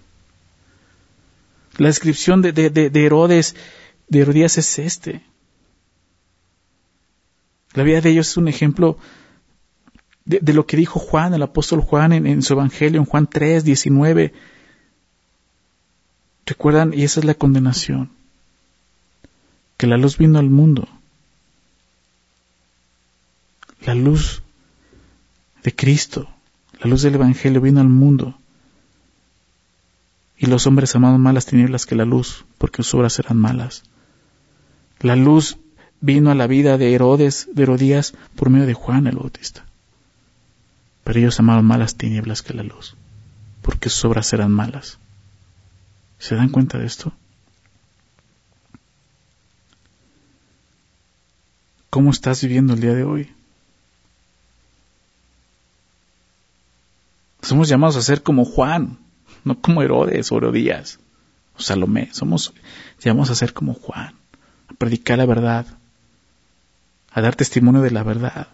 [1.77, 3.55] La descripción de, de, Herodes,
[4.09, 5.23] de Herodías es este.
[7.75, 8.99] La vida de ellos es un ejemplo
[10.25, 14.35] de, lo que dijo Juan, el apóstol Juan en, su evangelio, en Juan 3, 19.
[16.45, 16.93] ¿Recuerdan?
[16.93, 18.11] Y esa es la condenación.
[19.79, 20.87] Que la luz vino al mundo.
[23.87, 24.43] La luz
[25.63, 26.29] de Cristo,
[26.81, 28.39] la luz del Evangelio vino al mundo
[30.39, 33.83] y los hombres amaban más las tinieblas que la luz, porque sus obras eran malas.
[35.01, 35.59] La luz
[36.01, 39.65] vino a la vida de Herodes, de Herodías, por medio de Juan el Bautista.
[41.03, 42.95] Pero ellos amaban más las tinieblas que la luz,
[43.63, 44.99] porque sus obras eran malas.
[46.19, 47.13] ¿Se dan cuenta de esto?
[51.99, 53.29] ¿Cómo estás viviendo el día de hoy?
[57.43, 58.99] Somos llamados a ser como Juan,
[59.43, 61.01] no como Herodes o Herodías
[61.57, 62.11] o Salomé.
[62.13, 62.55] Somos
[63.01, 64.15] llamados a ser como Juan,
[64.69, 65.67] a predicar la verdad,
[67.11, 68.47] a dar testimonio de la verdad,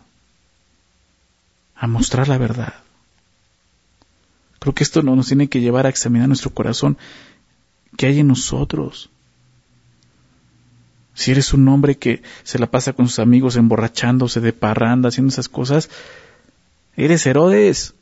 [1.77, 2.77] a mostrar la verdad.
[4.59, 6.97] Creo que esto nos tiene que llevar a examinar nuestro corazón,
[7.99, 9.11] qué hay en nosotros.
[11.15, 15.33] Si eres un hombre que se la pasa con sus amigos emborrachándose de parranda, haciendo
[15.33, 15.89] esas cosas,
[16.97, 17.95] eres Herodes.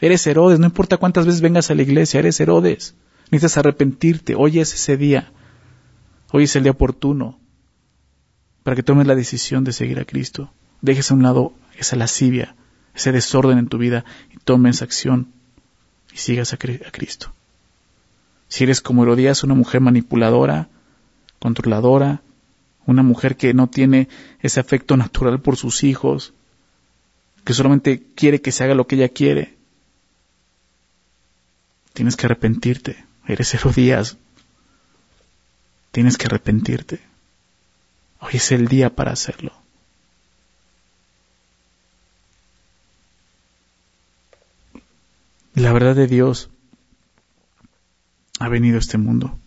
[0.00, 2.94] Eres Herodes, no importa cuántas veces vengas a la iglesia, eres Herodes.
[3.30, 4.34] Necesitas arrepentirte.
[4.34, 5.30] Hoy es ese día.
[6.32, 7.38] Hoy es el día oportuno
[8.64, 10.50] para que tomes la decisión de seguir a Cristo.
[10.80, 12.56] Dejes a un lado esa lascivia,
[12.94, 15.28] ese desorden en tu vida y tomes acción
[16.12, 17.32] y sigas a, Cristo.
[18.48, 20.68] Si eres como Herodías, una mujer manipuladora,
[21.44, 22.22] controladora,
[22.86, 24.08] una mujer que no tiene
[24.40, 26.32] ese afecto natural por sus hijos,
[27.44, 29.54] que solamente quiere que se haga lo que ella quiere,
[31.94, 33.04] Tienes que arrepentirte.
[33.26, 34.16] Eres Herodías.
[35.92, 37.00] Tienes que arrepentirte.
[38.20, 39.52] Hoy es el día para hacerlo.
[45.54, 46.50] La verdad de Dios
[48.40, 49.38] ha venido a este mundo,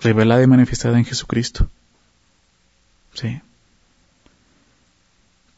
[0.00, 1.70] revelada y manifestada en Jesucristo.
[3.14, 3.40] Sí.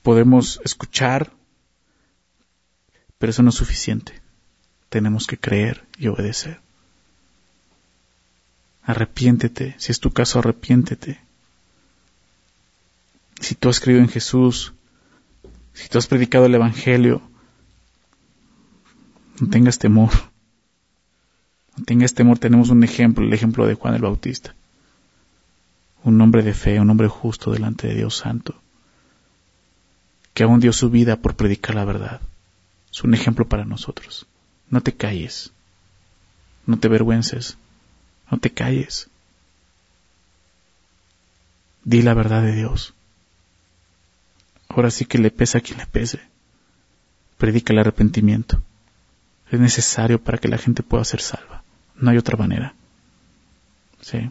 [0.03, 1.33] Podemos escuchar,
[3.19, 4.23] pero eso no es suficiente
[4.93, 6.61] tenemos que creer y obedecer.
[8.85, 11.19] Arrepiéntete, si es tu caso, arrepiéntete.
[13.41, 14.75] Si tú has creído en Jesús,
[15.73, 17.23] si tú has predicado el Evangelio,
[19.41, 20.11] no tengas temor.
[21.77, 24.55] No tengas temor, tenemos un ejemplo, el ejemplo de Juan el Bautista.
[26.05, 28.61] Un hombre de fe, un hombre justo delante de Dios Santo,
[30.35, 32.21] que aún dio su vida por predicar la verdad.
[32.91, 34.27] Es un ejemplo para nosotros.
[34.69, 35.53] No te calles.
[36.67, 37.57] No te avergüences.
[38.31, 39.09] No te calles.
[41.85, 42.95] Di la verdad de Dios.
[44.69, 46.21] Ahora sí que le pesa a quien le pese.
[47.39, 48.63] Predica el arrepentimiento.
[49.51, 51.62] Es necesario para que la gente pueda ser salva.
[51.97, 52.75] No hay otra manera.
[54.01, 54.31] ¿Sí?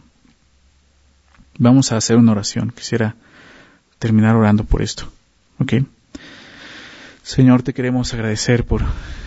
[1.58, 2.70] Vamos a hacer una oración.
[2.70, 3.14] Quisiera
[3.98, 5.10] terminar orando por esto.
[5.58, 5.74] ¿Ok?
[7.22, 8.82] Señor, te queremos agradecer por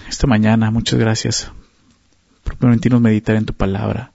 [0.10, 0.70] esta mañana.
[0.70, 1.52] Muchas gracias
[2.44, 4.12] por permitirnos meditar en tu palabra.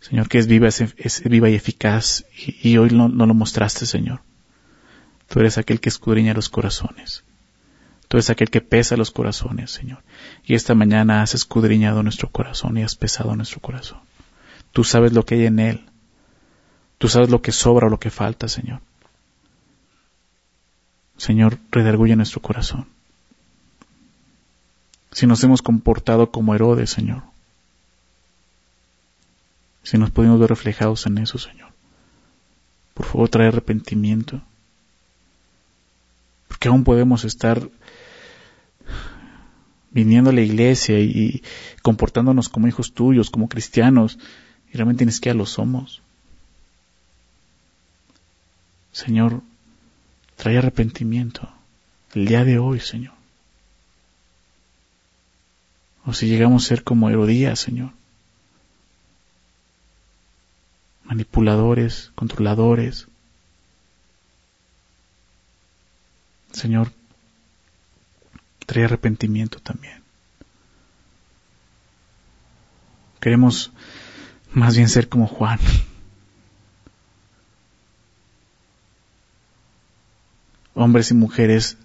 [0.00, 4.20] Señor, que es viva, es, viva y eficaz, y, hoy no, no, lo mostraste, Señor.
[5.28, 7.24] Tú eres aquel que escudriña los corazones.
[8.16, 10.02] Tú aquel que pesa los corazones, Señor.
[10.42, 14.00] Y esta mañana has escudriñado nuestro corazón y has pesado nuestro corazón.
[14.72, 15.84] Tú sabes lo que hay en él.
[16.96, 18.80] Tú sabes lo que sobra o lo que falta, Señor.
[21.18, 22.86] Señor, redarguye nuestro corazón.
[25.12, 27.22] Si nos hemos comportado como Herodes, Señor.
[29.82, 31.68] Si nos podemos ver reflejados en eso, Señor.
[32.94, 34.40] Por favor, trae arrepentimiento.
[36.48, 37.68] Porque aún podemos estar
[39.96, 41.42] viniendo a la iglesia y,
[41.80, 44.18] comportándonos como hijos tuyos, como cristianos,
[44.70, 46.02] y realmente ni siquiera lo somos.
[48.92, 49.40] Señor,
[50.36, 51.48] trae arrepentimiento
[52.14, 53.14] el día de hoy, Señor.
[56.04, 57.92] O si llegamos a ser como Herodías, Señor.
[61.04, 63.08] Manipuladores, controladores.
[66.52, 66.92] Señor,
[68.66, 70.02] trae arrepentimiento también.
[73.20, 73.72] Queremos
[74.52, 75.58] más bien ser como Juan.
[80.74, 81.78] Hombres y mujeres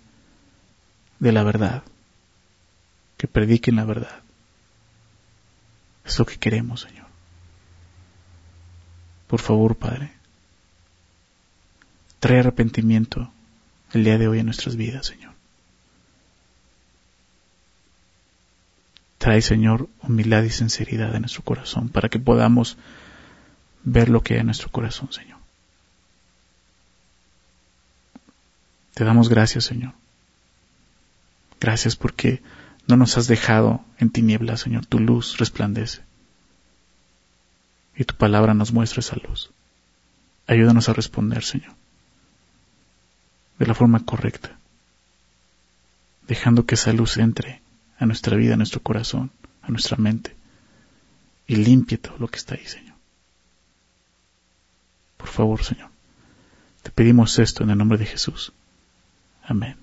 [1.20, 1.84] de la verdad,
[3.18, 4.22] que prediquen la verdad.
[6.04, 7.08] Es lo que queremos, Señor.
[9.28, 10.12] Por favor, Padre,
[12.20, 13.32] trae arrepentimiento
[13.94, 15.31] el día de hoy en nuestras vidas, Señor.
[19.22, 22.76] Trae, Señor, humildad y sinceridad en nuestro corazón para que podamos
[23.84, 25.38] ver lo que hay en nuestro corazón, Señor.
[28.96, 29.94] Te damos gracias, Señor.
[31.60, 32.42] Gracias porque
[32.88, 34.88] no nos has dejado en tinieblas, Señor.
[34.88, 36.02] Tu luz resplandece.
[37.96, 39.52] Y tu palabra nos muestra esa luz.
[40.48, 41.76] Ayúdanos a responder, Señor.
[43.60, 44.58] De la forma correcta.
[46.28, 47.62] Dejando que esa luz entre
[48.02, 49.32] a nuestra vida, a nuestro corazón,
[49.62, 50.36] a nuestra mente,
[51.46, 52.96] y limpie todo lo que está ahí, Señor.
[55.18, 55.90] Por favor, Señor,
[56.82, 58.54] te pedimos esto en el nombre de Jesús.
[59.44, 59.81] Amén.